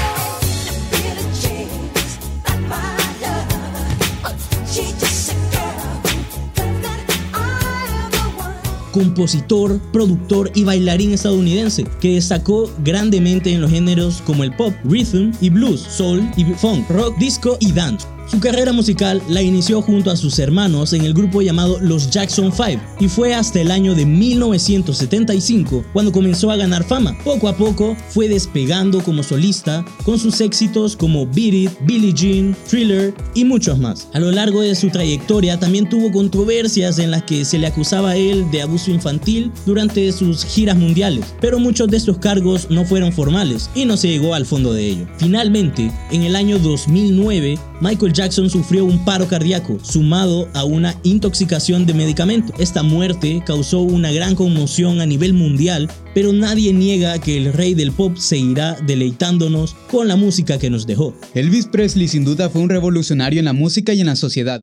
Compositor, 8.94 9.80
productor 9.92 10.52
y 10.54 10.62
bailarín 10.62 11.12
estadounidense 11.12 11.84
que 12.00 12.14
destacó 12.14 12.70
grandemente 12.84 13.52
en 13.52 13.60
los 13.60 13.72
géneros 13.72 14.22
como 14.24 14.44
el 14.44 14.54
pop, 14.54 14.72
rhythm 14.84 15.32
y 15.40 15.50
blues, 15.50 15.80
soul 15.80 16.22
y 16.36 16.44
funk, 16.44 16.88
rock, 16.90 17.18
disco 17.18 17.56
y 17.58 17.72
dance. 17.72 18.06
Su 18.26 18.40
carrera 18.40 18.72
musical 18.72 19.22
la 19.28 19.42
inició 19.42 19.82
junto 19.82 20.10
a 20.10 20.16
sus 20.16 20.38
hermanos 20.38 20.94
en 20.94 21.04
el 21.04 21.12
grupo 21.12 21.42
llamado 21.42 21.78
Los 21.80 22.10
Jackson 22.10 22.50
5 22.50 22.82
y 22.98 23.08
fue 23.08 23.34
hasta 23.34 23.60
el 23.60 23.70
año 23.70 23.94
de 23.94 24.06
1975 24.06 25.84
cuando 25.92 26.10
comenzó 26.10 26.50
a 26.50 26.56
ganar 26.56 26.84
fama. 26.84 27.16
Poco 27.22 27.48
a 27.48 27.56
poco 27.56 27.94
fue 28.08 28.28
despegando 28.28 29.02
como 29.02 29.22
solista 29.22 29.84
con 30.04 30.18
sus 30.18 30.40
éxitos 30.40 30.96
como 30.96 31.26
Beat 31.26 31.54
It, 31.54 31.70
Billie 31.82 32.14
Jean, 32.14 32.56
Thriller 32.68 33.14
y 33.34 33.44
muchos 33.44 33.78
más. 33.78 34.08
A 34.14 34.20
lo 34.20 34.30
largo 34.32 34.62
de 34.62 34.74
su 34.74 34.88
trayectoria 34.88 35.60
también 35.60 35.88
tuvo 35.88 36.10
controversias 36.10 36.98
en 36.98 37.10
las 37.10 37.24
que 37.24 37.44
se 37.44 37.58
le 37.58 37.66
acusaba 37.66 38.10
a 38.10 38.16
él 38.16 38.50
de 38.50 38.62
abuso 38.62 38.90
infantil 38.90 39.52
durante 39.66 40.10
sus 40.12 40.46
giras 40.46 40.76
mundiales, 40.76 41.26
pero 41.42 41.58
muchos 41.58 41.88
de 41.88 41.98
estos 41.98 42.18
cargos 42.18 42.70
no 42.70 42.86
fueron 42.86 43.12
formales 43.12 43.68
y 43.74 43.84
no 43.84 43.98
se 43.98 44.08
llegó 44.08 44.34
al 44.34 44.46
fondo 44.46 44.72
de 44.72 44.88
ello. 44.88 45.06
Finalmente, 45.18 45.92
en 46.10 46.22
el 46.22 46.36
año 46.36 46.58
2009, 46.58 47.58
Michael 47.80 48.13
Jackson 48.14 48.48
sufrió 48.48 48.84
un 48.84 49.04
paro 49.04 49.26
cardíaco 49.26 49.78
sumado 49.82 50.48
a 50.54 50.64
una 50.64 50.94
intoxicación 51.02 51.84
de 51.84 51.94
medicamento. 51.94 52.52
Esta 52.58 52.82
muerte 52.82 53.42
causó 53.44 53.80
una 53.80 54.12
gran 54.12 54.36
conmoción 54.36 55.00
a 55.00 55.06
nivel 55.06 55.34
mundial, 55.34 55.90
pero 56.14 56.32
nadie 56.32 56.72
niega 56.72 57.18
que 57.18 57.36
el 57.36 57.52
rey 57.52 57.74
del 57.74 57.90
pop 57.90 58.16
seguirá 58.16 58.76
deleitándonos 58.86 59.74
con 59.90 60.06
la 60.06 60.16
música 60.16 60.58
que 60.58 60.70
nos 60.70 60.86
dejó. 60.86 61.14
Elvis 61.34 61.66
Presley 61.66 62.06
sin 62.06 62.24
duda 62.24 62.48
fue 62.48 62.62
un 62.62 62.70
revolucionario 62.70 63.40
en 63.40 63.46
la 63.46 63.52
música 63.52 63.92
y 63.92 64.00
en 64.00 64.06
la 64.06 64.16
sociedad. 64.16 64.60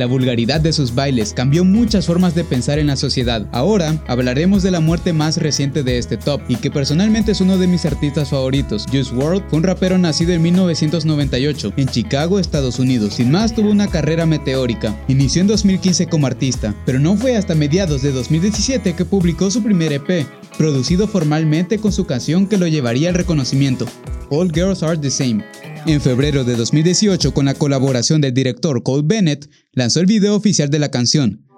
La 0.00 0.06
vulgaridad 0.06 0.62
de 0.62 0.72
sus 0.72 0.94
bailes 0.94 1.34
cambió 1.34 1.62
muchas 1.62 2.06
formas 2.06 2.34
de 2.34 2.42
pensar 2.42 2.78
en 2.78 2.86
la 2.86 2.96
sociedad. 2.96 3.46
Ahora 3.52 4.02
hablaremos 4.06 4.62
de 4.62 4.70
la 4.70 4.80
muerte 4.80 5.12
más 5.12 5.36
reciente 5.36 5.82
de 5.82 5.98
este 5.98 6.16
top 6.16 6.40
y 6.48 6.56
que 6.56 6.70
personalmente 6.70 7.32
es 7.32 7.42
uno 7.42 7.58
de 7.58 7.66
mis 7.66 7.84
artistas 7.84 8.30
favoritos. 8.30 8.86
Juice 8.90 9.14
WRLD 9.14 9.42
fue 9.50 9.58
un 9.58 9.62
rapero 9.62 9.98
nacido 9.98 10.32
en 10.32 10.40
1998 10.40 11.74
en 11.76 11.88
Chicago, 11.88 12.38
Estados 12.38 12.78
Unidos. 12.78 13.12
Sin 13.12 13.30
más 13.30 13.54
tuvo 13.54 13.70
una 13.70 13.88
carrera 13.88 14.24
meteórica. 14.24 14.98
Inició 15.06 15.42
en 15.42 15.48
2015 15.48 16.06
como 16.06 16.26
artista, 16.26 16.74
pero 16.86 16.98
no 16.98 17.14
fue 17.18 17.36
hasta 17.36 17.54
mediados 17.54 18.00
de 18.00 18.12
2017 18.12 18.94
que 18.94 19.04
publicó 19.04 19.50
su 19.50 19.62
primer 19.62 19.92
EP, 19.92 20.26
producido 20.56 21.08
formalmente 21.08 21.76
con 21.76 21.92
su 21.92 22.06
canción 22.06 22.46
que 22.46 22.56
lo 22.56 22.66
llevaría 22.66 23.10
al 23.10 23.16
reconocimiento. 23.16 23.84
All 24.30 24.48
Girls 24.48 24.82
Are 24.84 24.96
the 24.96 25.10
Same. 25.10 25.44
En 25.86 26.00
febrero 26.00 26.44
de 26.44 26.54
2018, 26.54 27.34
con 27.34 27.46
la 27.46 27.54
colaboración 27.54 28.20
del 28.20 28.32
director 28.32 28.82
Cole 28.82 29.02
Bennett, 29.04 29.50
lanzó 29.72 29.98
el 29.98 30.06
video 30.06 30.36
oficial 30.36 30.70
de 30.70 30.78
la 30.78 30.90
canción. 30.90 31.49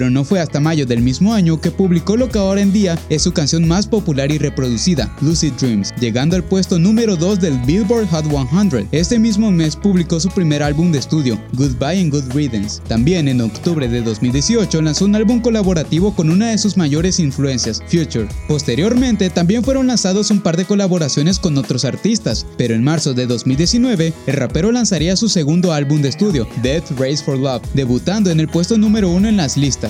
Pero 0.00 0.10
no 0.10 0.24
fue 0.24 0.40
hasta 0.40 0.60
mayo 0.60 0.86
del 0.86 1.02
mismo 1.02 1.34
año 1.34 1.60
que 1.60 1.70
publicó 1.70 2.16
lo 2.16 2.30
que 2.30 2.38
ahora 2.38 2.62
en 2.62 2.72
día 2.72 2.98
es 3.10 3.20
su 3.20 3.32
canción 3.32 3.68
más 3.68 3.86
popular 3.86 4.32
y 4.32 4.38
reproducida, 4.38 5.14
Lucid 5.20 5.52
Dreams, 5.60 5.92
llegando 6.00 6.36
al 6.36 6.42
puesto 6.42 6.78
número 6.78 7.16
2 7.16 7.38
del 7.38 7.58
Billboard 7.66 8.08
Hot 8.08 8.24
100. 8.24 8.88
Este 8.92 9.18
mismo 9.18 9.50
mes 9.50 9.76
publicó 9.76 10.18
su 10.18 10.30
primer 10.30 10.62
álbum 10.62 10.90
de 10.90 11.00
estudio, 11.00 11.38
Goodbye 11.52 12.00
and 12.00 12.10
Good 12.10 12.32
Riddance. 12.32 12.80
También 12.88 13.28
en 13.28 13.42
octubre 13.42 13.88
de 13.88 14.00
2018 14.00 14.80
lanzó 14.80 15.04
un 15.04 15.16
álbum 15.16 15.42
colaborativo 15.42 16.16
con 16.16 16.30
una 16.30 16.48
de 16.48 16.56
sus 16.56 16.78
mayores 16.78 17.20
influencias, 17.20 17.82
Future. 17.90 18.26
Posteriormente 18.48 19.28
también 19.28 19.62
fueron 19.62 19.88
lanzados 19.88 20.30
un 20.30 20.40
par 20.40 20.56
de 20.56 20.64
colaboraciones 20.64 21.38
con 21.38 21.58
otros 21.58 21.84
artistas, 21.84 22.46
pero 22.56 22.74
en 22.74 22.82
marzo 22.82 23.12
de 23.12 23.26
2019 23.26 24.14
el 24.26 24.34
rapero 24.34 24.72
lanzaría 24.72 25.14
su 25.16 25.28
segundo 25.28 25.74
álbum 25.74 26.00
de 26.00 26.08
estudio, 26.08 26.48
Death 26.62 26.90
Race 26.98 27.22
for 27.22 27.36
Love, 27.36 27.60
debutando 27.74 28.30
en 28.30 28.40
el 28.40 28.48
puesto 28.48 28.78
número 28.78 29.10
1 29.10 29.28
en 29.28 29.36
las 29.36 29.58
listas 29.58 29.89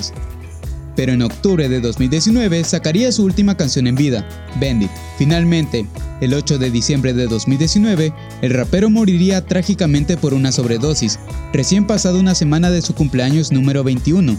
pero 0.95 1.13
en 1.13 1.21
octubre 1.21 1.69
de 1.69 1.79
2019 1.79 2.63
sacaría 2.63 3.11
su 3.11 3.23
última 3.23 3.55
canción 3.55 3.87
en 3.87 3.95
vida, 3.95 4.27
Bandit. 4.59 4.91
Finalmente, 5.17 5.85
el 6.19 6.33
8 6.33 6.59
de 6.59 6.71
diciembre 6.71 7.13
de 7.13 7.27
2019, 7.27 8.13
el 8.41 8.53
rapero 8.53 8.89
moriría 8.89 9.45
trágicamente 9.45 10.17
por 10.17 10.33
una 10.33 10.51
sobredosis, 10.51 11.19
recién 11.53 11.87
pasado 11.87 12.19
una 12.19 12.35
semana 12.35 12.69
de 12.69 12.81
su 12.81 12.93
cumpleaños 12.93 13.51
número 13.51 13.83
21. 13.83 14.37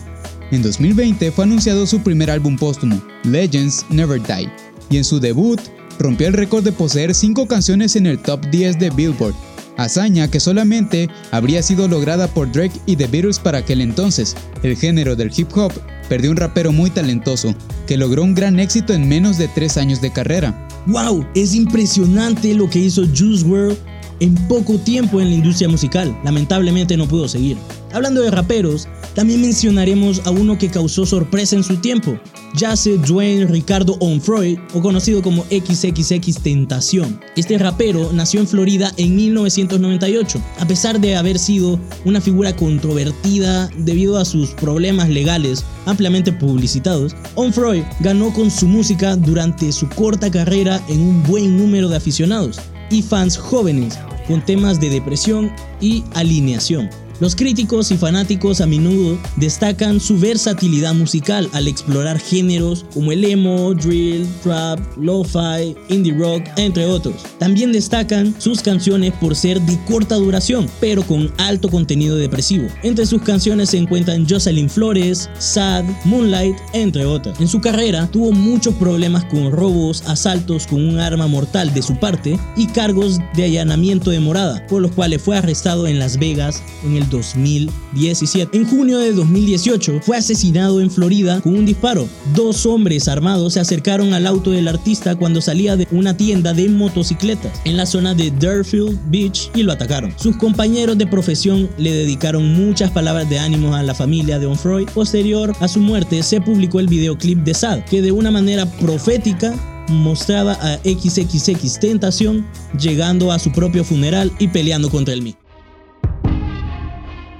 En 0.50 0.62
2020 0.62 1.32
fue 1.32 1.44
anunciado 1.44 1.86
su 1.86 2.00
primer 2.02 2.30
álbum 2.30 2.56
póstumo, 2.56 3.02
Legends 3.24 3.86
Never 3.88 4.22
Die, 4.22 4.50
y 4.90 4.98
en 4.98 5.04
su 5.04 5.18
debut 5.18 5.60
rompió 5.98 6.28
el 6.28 6.34
récord 6.34 6.64
de 6.64 6.72
poseer 6.72 7.14
5 7.14 7.46
canciones 7.46 7.96
en 7.96 8.06
el 8.06 8.18
top 8.18 8.44
10 8.50 8.78
de 8.78 8.90
Billboard, 8.90 9.34
hazaña 9.76 10.30
que 10.30 10.40
solamente 10.40 11.08
habría 11.30 11.62
sido 11.62 11.88
lograda 11.88 12.28
por 12.28 12.50
Drake 12.50 12.80
y 12.86 12.96
The 12.96 13.06
Beatles 13.06 13.38
para 13.38 13.58
aquel 13.58 13.80
entonces. 13.80 14.36
El 14.62 14.76
género 14.76 15.16
del 15.16 15.30
hip 15.36 15.56
hop 15.56 15.72
perdió 16.08 16.30
un 16.30 16.36
rapero 16.36 16.72
muy 16.72 16.90
talentoso, 16.90 17.54
que 17.86 17.96
logró 17.96 18.22
un 18.22 18.34
gran 18.34 18.60
éxito 18.60 18.92
en 18.92 19.08
menos 19.08 19.38
de 19.38 19.48
3 19.48 19.76
años 19.78 20.00
de 20.00 20.12
carrera. 20.12 20.68
¡Wow! 20.86 21.26
Es 21.34 21.54
impresionante 21.54 22.54
lo 22.54 22.68
que 22.68 22.80
hizo 22.80 23.02
Juice 23.06 23.44
WRLD 23.44 23.91
en 24.22 24.36
poco 24.46 24.78
tiempo 24.78 25.20
en 25.20 25.30
la 25.30 25.34
industria 25.34 25.68
musical. 25.68 26.16
Lamentablemente 26.22 26.96
no 26.96 27.08
pudo 27.08 27.26
seguir. 27.26 27.56
Hablando 27.92 28.22
de 28.22 28.30
raperos, 28.30 28.88
también 29.14 29.42
mencionaremos 29.42 30.22
a 30.24 30.30
uno 30.30 30.56
que 30.56 30.70
causó 30.70 31.04
sorpresa 31.04 31.56
en 31.56 31.64
su 31.64 31.76
tiempo, 31.76 32.18
Jase 32.56 32.96
Dwayne 32.96 33.46
Ricardo 33.46 33.96
Onfroy, 34.00 34.58
o 34.72 34.80
conocido 34.80 35.22
como 35.22 35.44
XXX 35.44 36.42
Tentación. 36.42 37.20
Este 37.36 37.58
rapero 37.58 38.10
nació 38.14 38.40
en 38.40 38.48
Florida 38.48 38.92
en 38.96 39.16
1998. 39.16 40.40
A 40.60 40.66
pesar 40.66 41.00
de 41.00 41.16
haber 41.16 41.38
sido 41.38 41.78
una 42.04 42.20
figura 42.20 42.54
controvertida 42.56 43.68
debido 43.76 44.16
a 44.16 44.24
sus 44.24 44.50
problemas 44.50 45.10
legales 45.10 45.64
ampliamente 45.84 46.32
publicitados, 46.32 47.14
Onfroy 47.34 47.84
ganó 48.00 48.32
con 48.32 48.50
su 48.50 48.68
música 48.68 49.16
durante 49.16 49.72
su 49.72 49.88
corta 49.88 50.30
carrera 50.30 50.80
en 50.88 51.00
un 51.00 51.22
buen 51.24 51.58
número 51.58 51.88
de 51.88 51.96
aficionados 51.96 52.60
y 52.92 53.02
fans 53.02 53.36
jóvenes 53.38 53.98
con 54.26 54.44
temas 54.44 54.80
de 54.80 54.90
depresión 54.90 55.50
y 55.80 56.04
alineación. 56.14 56.90
Los 57.22 57.36
críticos 57.36 57.92
y 57.92 57.96
fanáticos 57.96 58.60
a 58.60 58.66
menudo 58.66 59.16
destacan 59.36 60.00
su 60.00 60.18
versatilidad 60.18 60.92
musical 60.92 61.48
al 61.52 61.68
explorar 61.68 62.18
géneros 62.18 62.84
como 62.92 63.12
el 63.12 63.22
emo, 63.24 63.74
drill, 63.74 64.26
trap, 64.42 64.80
lo-fi, 64.96 65.76
indie 65.88 66.14
rock, 66.14 66.42
entre 66.56 66.84
otros. 66.84 67.14
También 67.38 67.70
destacan 67.70 68.34
sus 68.40 68.60
canciones 68.60 69.12
por 69.20 69.36
ser 69.36 69.60
de 69.60 69.78
corta 69.84 70.16
duración, 70.16 70.68
pero 70.80 71.04
con 71.04 71.32
alto 71.38 71.68
contenido 71.68 72.16
depresivo. 72.16 72.66
Entre 72.82 73.06
sus 73.06 73.22
canciones 73.22 73.70
se 73.70 73.78
encuentran 73.78 74.26
Jocelyn 74.28 74.68
Flores, 74.68 75.30
Sad, 75.38 75.84
Moonlight, 76.04 76.56
entre 76.72 77.06
otras. 77.06 77.40
En 77.40 77.46
su 77.46 77.60
carrera 77.60 78.08
tuvo 78.10 78.32
muchos 78.32 78.74
problemas 78.74 79.24
con 79.26 79.52
robos, 79.52 80.02
asaltos 80.08 80.66
con 80.66 80.84
un 80.84 80.98
arma 80.98 81.28
mortal 81.28 81.72
de 81.72 81.82
su 81.82 81.94
parte 82.00 82.36
y 82.56 82.66
cargos 82.66 83.20
de 83.36 83.44
allanamiento 83.44 84.10
de 84.10 84.18
morada, 84.18 84.66
por 84.66 84.82
los 84.82 84.90
cuales 84.90 85.22
fue 85.22 85.36
arrestado 85.36 85.86
en 85.86 86.00
Las 86.00 86.18
Vegas 86.18 86.60
en 86.84 86.96
el 86.96 87.11
2017. 87.12 88.56
En 88.56 88.66
junio 88.68 88.98
de 88.98 89.12
2018 89.12 90.00
fue 90.02 90.16
asesinado 90.16 90.80
en 90.80 90.90
Florida 90.90 91.40
con 91.40 91.54
un 91.54 91.64
disparo. 91.64 92.08
Dos 92.34 92.66
hombres 92.66 93.06
armados 93.06 93.52
se 93.52 93.60
acercaron 93.60 94.12
al 94.14 94.26
auto 94.26 94.50
del 94.50 94.66
artista 94.66 95.14
cuando 95.14 95.40
salía 95.40 95.76
de 95.76 95.86
una 95.92 96.16
tienda 96.16 96.52
de 96.52 96.68
motocicletas 96.68 97.60
en 97.64 97.76
la 97.76 97.86
zona 97.86 98.14
de 98.14 98.30
Deerfield 98.30 98.98
Beach 99.10 99.50
y 99.54 99.62
lo 99.62 99.72
atacaron. 99.72 100.12
Sus 100.16 100.36
compañeros 100.36 100.98
de 100.98 101.06
profesión 101.06 101.68
le 101.78 101.92
dedicaron 101.92 102.54
muchas 102.54 102.90
palabras 102.90 103.28
de 103.30 103.38
ánimo 103.38 103.74
a 103.74 103.82
la 103.82 103.94
familia 103.94 104.38
de 104.38 104.46
Onfroy. 104.46 104.86
Posterior 104.86 105.54
a 105.60 105.68
su 105.68 105.80
muerte 105.80 106.22
se 106.22 106.40
publicó 106.40 106.80
el 106.80 106.88
videoclip 106.88 107.38
de 107.40 107.54
Sad, 107.54 107.84
que 107.84 108.02
de 108.02 108.10
una 108.10 108.30
manera 108.30 108.66
profética 108.66 109.54
mostraba 109.88 110.52
a 110.54 110.78
XXX 110.78 111.80
Tentación 111.80 112.46
llegando 112.78 113.32
a 113.32 113.38
su 113.38 113.52
propio 113.52 113.84
funeral 113.84 114.32
y 114.38 114.48
peleando 114.48 114.90
contra 114.90 115.14
el 115.14 115.22
mismo. 115.22 115.41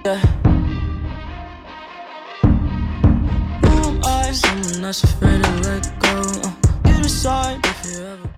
Yeah. 0.05 0.19
Who 3.63 3.69
am 3.89 4.01
I? 4.05 4.33
Someone 4.33 4.83
that's 4.83 5.05
afraid 5.05 5.45
to 5.45 5.51
let 5.63 6.01
go. 6.01 6.02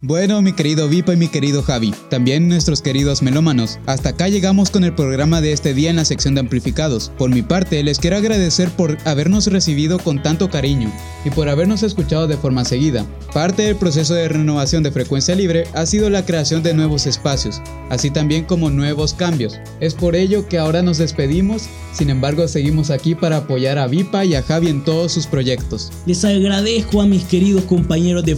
Bueno, 0.06 0.42
mi 0.42 0.52
querido 0.52 0.86
Vipa 0.86 1.14
y 1.14 1.16
mi 1.16 1.28
querido 1.28 1.62
Javi, 1.62 1.94
también 2.10 2.46
nuestros 2.46 2.82
queridos 2.82 3.22
melómanos, 3.22 3.78
hasta 3.86 4.10
acá 4.10 4.28
llegamos 4.28 4.68
con 4.68 4.84
el 4.84 4.94
programa 4.94 5.40
de 5.40 5.52
este 5.52 5.72
día 5.72 5.88
en 5.88 5.96
la 5.96 6.04
sección 6.04 6.34
de 6.34 6.40
amplificados. 6.40 7.10
Por 7.16 7.30
mi 7.30 7.40
parte, 7.40 7.82
les 7.82 7.98
quiero 7.98 8.18
agradecer 8.18 8.68
por 8.68 8.98
habernos 9.06 9.46
recibido 9.46 9.98
con 9.98 10.22
tanto 10.22 10.50
cariño 10.50 10.92
y 11.24 11.30
por 11.30 11.48
habernos 11.48 11.82
escuchado 11.82 12.26
de 12.26 12.36
forma 12.36 12.66
seguida. 12.66 13.06
Parte 13.32 13.62
del 13.62 13.76
proceso 13.76 14.12
de 14.12 14.28
renovación 14.28 14.82
de 14.82 14.92
frecuencia 14.92 15.34
libre 15.34 15.64
ha 15.72 15.86
sido 15.86 16.10
la 16.10 16.26
creación 16.26 16.62
de 16.62 16.74
nuevos 16.74 17.06
espacios, 17.06 17.62
así 17.88 18.10
también 18.10 18.44
como 18.44 18.68
nuevos 18.68 19.14
cambios. 19.14 19.58
Es 19.80 19.94
por 19.94 20.16
ello 20.16 20.46
que 20.48 20.58
ahora 20.58 20.82
nos 20.82 20.98
despedimos, 20.98 21.62
sin 21.94 22.10
embargo 22.10 22.46
seguimos 22.46 22.90
aquí 22.90 23.14
para 23.14 23.38
apoyar 23.38 23.78
a 23.78 23.86
Vipa 23.86 24.26
y 24.26 24.34
a 24.34 24.42
Javi 24.42 24.68
en 24.68 24.84
todos 24.84 25.12
sus 25.12 25.26
proyectos. 25.26 25.90
Les 26.04 26.26
agradezco 26.26 27.00
a 27.00 27.06
mis 27.06 27.24
queridos 27.24 27.64
compañeros 27.64 28.26
de 28.26 28.36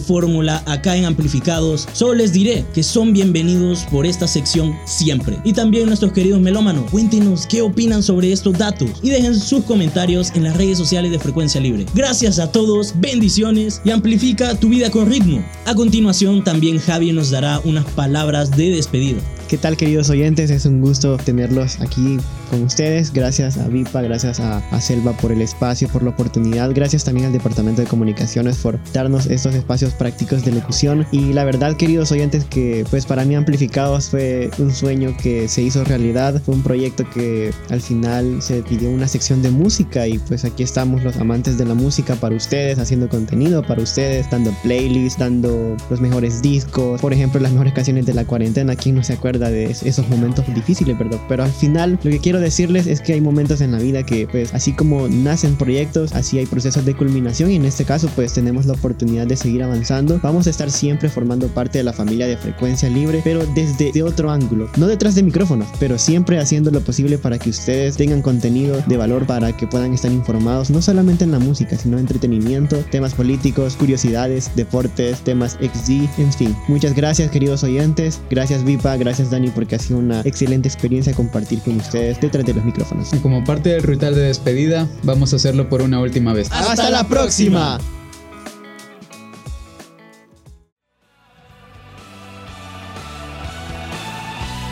acá 0.65 0.97
en 0.97 1.05
Amplificados 1.05 1.87
solo 1.93 2.15
les 2.15 2.33
diré 2.33 2.65
que 2.73 2.83
son 2.83 3.13
bienvenidos 3.13 3.85
por 3.91 4.05
esta 4.05 4.27
sección 4.27 4.75
siempre. 4.85 5.37
Y 5.43 5.53
también 5.53 5.87
nuestros 5.87 6.11
queridos 6.11 6.41
melómanos, 6.41 6.89
cuéntenos 6.91 7.47
qué 7.47 7.61
opinan 7.61 8.03
sobre 8.03 8.31
estos 8.31 8.57
datos 8.57 8.89
y 9.01 9.09
dejen 9.09 9.39
sus 9.39 9.63
comentarios 9.63 10.31
en 10.35 10.43
las 10.43 10.57
redes 10.57 10.77
sociales 10.77 11.11
de 11.11 11.19
Frecuencia 11.19 11.61
Libre. 11.61 11.85
Gracias 11.93 12.39
a 12.39 12.51
todos, 12.51 12.93
bendiciones 12.99 13.81
y 13.85 13.91
amplifica 13.91 14.59
tu 14.59 14.69
vida 14.69 14.91
con 14.91 15.09
ritmo. 15.09 15.43
A 15.65 15.75
continuación 15.75 16.43
también 16.43 16.79
Javi 16.79 17.13
nos 17.13 17.31
dará 17.31 17.61
unas 17.63 17.85
palabras 17.91 18.51
de 18.51 18.69
despedida. 18.71 19.21
¿Qué 19.47 19.57
tal 19.57 19.77
queridos 19.77 20.09
oyentes? 20.09 20.49
Es 20.49 20.65
un 20.65 20.81
gusto 20.81 21.15
tenerlos 21.15 21.79
aquí 21.79 22.17
con 22.49 22.63
ustedes. 22.63 23.13
Gracias 23.13 23.57
a 23.57 23.69
Vipa, 23.69 24.01
gracias 24.01 24.41
a, 24.41 24.61
Selva 24.81 25.13
por 25.13 25.31
el 25.31 25.41
espacio, 25.41 25.87
por 25.87 26.03
la 26.03 26.09
oportunidad. 26.09 26.71
Gracias 26.73 27.05
también 27.05 27.27
al 27.27 27.31
Departamento 27.31 27.81
de 27.81 27.87
Comunicaciones 27.87 28.57
por 28.57 28.77
darnos 28.91 29.27
estos 29.27 29.55
espacios 29.55 29.93
prácticos 29.93 30.43
de 30.43 30.51
locución. 30.51 31.07
Y 31.13 31.31
la 31.31 31.45
verdad 31.45 31.77
queridos 31.77 32.11
oyentes 32.11 32.43
que 32.43 32.85
pues 32.89 33.05
para 33.05 33.23
mí 33.23 33.35
Amplificados 33.35 34.09
fue 34.09 34.51
un 34.57 34.73
sueño 34.73 35.15
que 35.21 35.47
se 35.47 35.61
hizo 35.61 35.85
realidad. 35.85 36.41
Fue 36.45 36.53
un 36.53 36.61
proyecto 36.61 37.09
que 37.09 37.53
al 37.69 37.79
final 37.79 38.41
se 38.41 38.63
pidió 38.63 38.89
una 38.89 39.07
sección 39.07 39.41
de 39.41 39.51
música 39.51 40.07
y 40.07 40.19
pues 40.19 40.43
aquí 40.43 40.63
estamos 40.63 41.03
los 41.03 41.15
amantes 41.15 41.57
de 41.57 41.63
la 41.63 41.73
música 41.73 42.15
para 42.15 42.35
ustedes, 42.35 42.79
haciendo 42.79 43.07
contenido 43.07 43.63
para 43.63 43.81
ustedes, 43.81 44.29
dando 44.29 44.51
playlists, 44.61 45.17
dando 45.17 45.77
los 45.89 46.01
mejores 46.01 46.41
discos. 46.41 46.99
Por 46.99 47.13
ejemplo, 47.13 47.39
las 47.39 47.53
mejores 47.53 47.71
canciones 47.71 48.05
de 48.05 48.13
la 48.13 48.25
cuarentena. 48.25 48.75
¿Quién 48.75 48.95
no 48.95 49.03
se 49.03 49.13
acuerda? 49.13 49.36
De 49.37 49.65
esos 49.65 50.09
momentos 50.09 50.45
difíciles, 50.53 50.97
¿verdad? 50.97 51.19
Pero 51.29 51.43
al 51.43 51.51
final 51.51 51.99
lo 52.03 52.11
que 52.11 52.19
quiero 52.19 52.39
decirles 52.39 52.87
es 52.87 53.01
que 53.01 53.13
hay 53.13 53.21
momentos 53.21 53.61
en 53.61 53.71
la 53.71 53.79
vida 53.79 54.03
que 54.03 54.27
pues 54.27 54.53
así 54.53 54.73
como 54.73 55.07
nacen 55.07 55.55
proyectos, 55.55 56.13
así 56.13 56.39
hay 56.39 56.45
procesos 56.45 56.85
de 56.85 56.95
culminación 56.95 57.51
y 57.51 57.55
en 57.55 57.65
este 57.65 57.85
caso 57.85 58.09
pues 58.15 58.33
tenemos 58.33 58.65
la 58.65 58.73
oportunidad 58.73 59.27
de 59.27 59.35
seguir 59.35 59.63
avanzando. 59.63 60.19
Vamos 60.23 60.47
a 60.47 60.49
estar 60.49 60.71
siempre 60.71 61.09
formando 61.09 61.47
parte 61.47 61.77
de 61.77 61.83
la 61.83 61.93
familia 61.93 62.27
de 62.27 62.37
frecuencia 62.37 62.89
libre, 62.89 63.21
pero 63.23 63.45
desde 63.53 63.91
de 63.91 64.03
otro 64.03 64.31
ángulo, 64.31 64.69
no 64.77 64.87
detrás 64.87 65.15
de 65.15 65.23
micrófonos, 65.23 65.67
pero 65.79 65.97
siempre 65.97 66.39
haciendo 66.39 66.71
lo 66.71 66.81
posible 66.81 67.17
para 67.17 67.37
que 67.37 67.49
ustedes 67.49 67.97
tengan 67.97 68.21
contenido 68.21 68.81
de 68.87 68.97
valor 68.97 69.25
para 69.25 69.55
que 69.55 69.67
puedan 69.67 69.93
estar 69.93 70.11
informados 70.11 70.69
no 70.69 70.81
solamente 70.81 71.23
en 71.23 71.31
la 71.31 71.39
música, 71.39 71.77
sino 71.77 71.97
en 71.97 72.07
entretenimiento, 72.07 72.77
temas 72.89 73.13
políticos, 73.13 73.75
curiosidades, 73.75 74.49
deportes, 74.55 75.19
temas 75.19 75.57
XD, 75.61 76.07
en 76.17 76.33
fin. 76.33 76.55
Muchas 76.67 76.95
gracias 76.95 77.29
queridos 77.29 77.63
oyentes, 77.63 78.21
gracias 78.29 78.63
Vipa, 78.63 78.95
gracias 78.95 79.26
Dani 79.29 79.49
porque 79.49 79.75
ha 79.75 79.79
sido 79.79 79.99
una 79.99 80.21
excelente 80.21 80.67
experiencia 80.67 81.13
compartir 81.13 81.59
con 81.61 81.77
ustedes 81.77 82.19
detrás 82.19 82.45
de 82.45 82.53
los 82.53 82.63
micrófonos. 82.63 83.13
Y 83.13 83.17
como 83.19 83.43
parte 83.43 83.69
del 83.69 83.83
ritual 83.83 84.15
de 84.15 84.21
despedida, 84.21 84.87
vamos 85.03 85.33
a 85.33 85.37
hacerlo 85.37 85.69
por 85.69 85.81
una 85.81 85.99
última 85.99 86.33
vez. 86.33 86.51
¡Hasta, 86.51 86.89
la 86.89 87.07
próxima! 87.07 87.79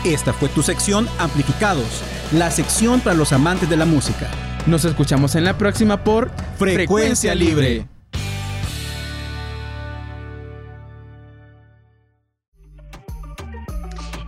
Esta 0.04 0.32
fue 0.32 0.48
tu 0.48 0.62
sección 0.62 1.08
Amplificados, 1.18 2.02
la 2.30 2.50
sección 2.52 3.00
para 3.00 3.16
los 3.16 3.32
amantes 3.32 3.68
de 3.68 3.76
la 3.76 3.86
música. 3.86 4.28
Nos 4.66 4.84
escuchamos 4.84 5.34
en 5.34 5.44
la 5.44 5.58
próxima 5.58 6.04
por 6.04 6.30
Frecuencia, 6.58 7.34
Libre. 7.34 7.95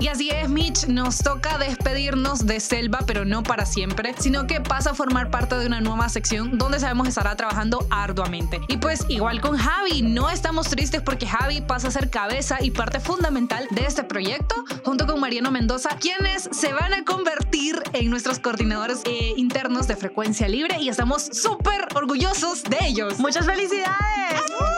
Y 0.01 0.07
así 0.07 0.31
es, 0.31 0.49
Mitch, 0.49 0.87
nos 0.87 1.19
toca 1.19 1.59
despedirnos 1.59 2.47
de 2.47 2.61
Selva, 2.61 3.01
pero 3.05 3.25
no 3.25 3.43
para 3.43 3.67
siempre, 3.67 4.15
sino 4.19 4.47
que 4.47 4.61
pasa 4.61 4.91
a 4.91 4.95
formar 4.95 5.31
parte 5.31 5.59
de 5.59 5.67
una 5.67 5.81
nueva 5.81 6.09
sección 6.09 6.57
donde 6.57 6.79
sabemos 6.79 7.09
estará 7.09 7.35
trabajando 7.35 7.85
arduamente. 7.91 8.61
Y 8.69 8.77
pues 8.77 9.05
igual 9.09 9.41
con 9.41 9.57
Javi, 9.57 10.03
no 10.03 10.31
estamos 10.31 10.69
tristes 10.69 11.03
porque 11.03 11.27
Javi 11.27 11.63
pasa 11.63 11.89
a 11.89 11.91
ser 11.91 12.11
cabeza 12.11 12.59
y 12.63 12.71
parte 12.71 13.01
fundamental 13.01 13.67
de 13.71 13.87
este 13.87 14.05
proyecto, 14.05 14.55
junto 14.85 15.07
con 15.07 15.19
Mariano 15.19 15.51
Mendoza, 15.51 15.97
quienes 16.01 16.49
se 16.53 16.73
van 16.73 16.95
a 16.95 17.05
convertir 17.05 17.83
en 17.93 18.09
nuestros 18.09 18.39
coordinadores 18.39 19.03
eh, 19.05 19.35
internos 19.37 19.89
de 19.89 19.97
frecuencia 19.97 20.49
libre 20.49 20.81
y 20.81 20.89
estamos 20.89 21.23
súper 21.33 21.89
orgullosos 21.97 22.63
de 22.63 22.79
ellos. 22.87 23.19
¡Muchas 23.19 23.47
felicidades! 23.47 24.78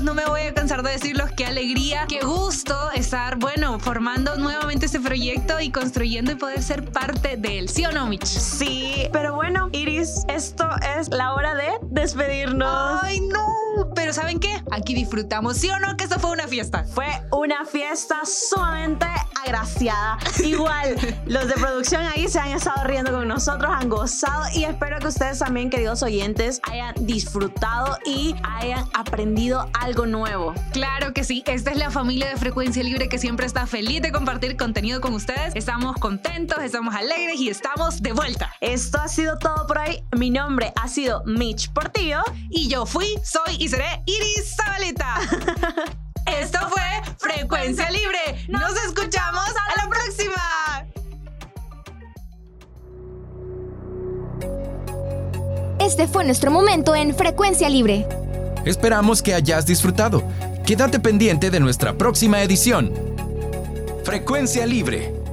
No 0.00 0.14
me 0.14 0.24
voy 0.24 0.40
a 0.40 0.54
cansar 0.54 0.82
de 0.82 0.92
decirlos, 0.92 1.30
qué 1.36 1.44
alegría, 1.44 2.06
qué 2.08 2.20
gusto 2.20 2.90
estar, 2.92 3.36
bueno, 3.36 3.78
formando 3.78 4.34
nuevamente 4.36 4.86
este 4.86 4.98
proyecto 4.98 5.60
y 5.60 5.70
construyendo 5.70 6.32
y 6.32 6.36
poder 6.36 6.62
ser 6.62 6.90
parte 6.90 7.36
de 7.36 7.58
él, 7.58 7.68
¿sí 7.68 7.84
o 7.84 7.92
no, 7.92 8.06
Mitch? 8.06 8.24
Sí, 8.24 9.08
pero 9.12 9.34
bueno, 9.34 9.68
Iris, 9.72 10.24
esto 10.28 10.66
es 10.98 11.10
la 11.10 11.34
hora 11.34 11.54
de 11.54 11.68
despedirnos. 11.82 13.02
¡Ay, 13.02 13.20
no! 13.20 13.63
¿Saben 14.14 14.38
qué? 14.38 14.62
Aquí 14.70 14.94
disfrutamos, 14.94 15.56
¿sí 15.56 15.68
o 15.70 15.78
no? 15.80 15.96
Que 15.96 16.04
esto 16.04 16.20
fue 16.20 16.30
una 16.30 16.46
fiesta. 16.46 16.84
Fue 16.84 17.06
una 17.32 17.64
fiesta 17.64 18.20
sumamente 18.24 19.06
agraciada. 19.44 20.18
Igual, 20.44 20.96
los 21.26 21.48
de 21.48 21.54
producción 21.54 22.02
ahí 22.06 22.28
se 22.28 22.38
han 22.38 22.52
estado 22.52 22.84
riendo 22.84 23.10
con 23.10 23.26
nosotros, 23.26 23.70
han 23.74 23.88
gozado 23.88 24.44
y 24.54 24.64
espero 24.64 25.00
que 25.00 25.08
ustedes 25.08 25.40
también, 25.40 25.68
queridos 25.68 26.02
oyentes, 26.04 26.60
hayan 26.62 26.94
disfrutado 27.00 27.98
y 28.06 28.36
hayan 28.44 28.84
aprendido 28.94 29.68
algo 29.80 30.06
nuevo. 30.06 30.54
Claro 30.72 31.12
que 31.12 31.24
sí, 31.24 31.42
esta 31.46 31.72
es 31.72 31.76
la 31.76 31.90
familia 31.90 32.28
de 32.28 32.36
Frecuencia 32.36 32.84
Libre 32.84 33.08
que 33.08 33.18
siempre 33.18 33.46
está 33.46 33.66
feliz 33.66 34.00
de 34.00 34.12
compartir 34.12 34.56
contenido 34.56 35.00
con 35.00 35.14
ustedes. 35.14 35.56
Estamos 35.56 35.96
contentos, 35.96 36.62
estamos 36.62 36.94
alegres 36.94 37.40
y 37.40 37.48
estamos 37.48 38.00
de 38.00 38.12
vuelta. 38.12 38.52
Esto 38.60 38.98
ha 39.00 39.08
sido 39.08 39.38
todo 39.38 39.66
por 39.66 39.78
hoy. 39.78 40.04
Mi 40.16 40.30
nombre 40.30 40.72
ha 40.80 40.86
sido 40.86 41.24
Mitch 41.26 41.72
Portillo 41.72 42.22
y 42.48 42.68
yo 42.68 42.86
fui, 42.86 43.06
soy 43.24 43.56
y 43.58 43.68
seré 43.68 44.03
Iris 44.06 44.56
Zabaleta. 44.56 45.16
Esto 46.40 46.58
fue 46.68 47.14
Frecuencia 47.18 47.90
Libre. 47.90 48.46
Nos 48.48 48.72
escuchamos 48.86 49.48
a 49.48 49.82
la 49.82 49.90
próxima. 49.90 50.86
Este 55.80 56.08
fue 56.08 56.24
nuestro 56.24 56.50
momento 56.50 56.94
en 56.94 57.14
Frecuencia 57.14 57.68
Libre. 57.68 58.06
Esperamos 58.64 59.22
que 59.22 59.34
hayas 59.34 59.66
disfrutado. 59.66 60.22
Quédate 60.64 60.98
pendiente 60.98 61.50
de 61.50 61.60
nuestra 61.60 61.92
próxima 61.98 62.42
edición. 62.42 62.92
Frecuencia 64.04 64.64
Libre 64.64 65.23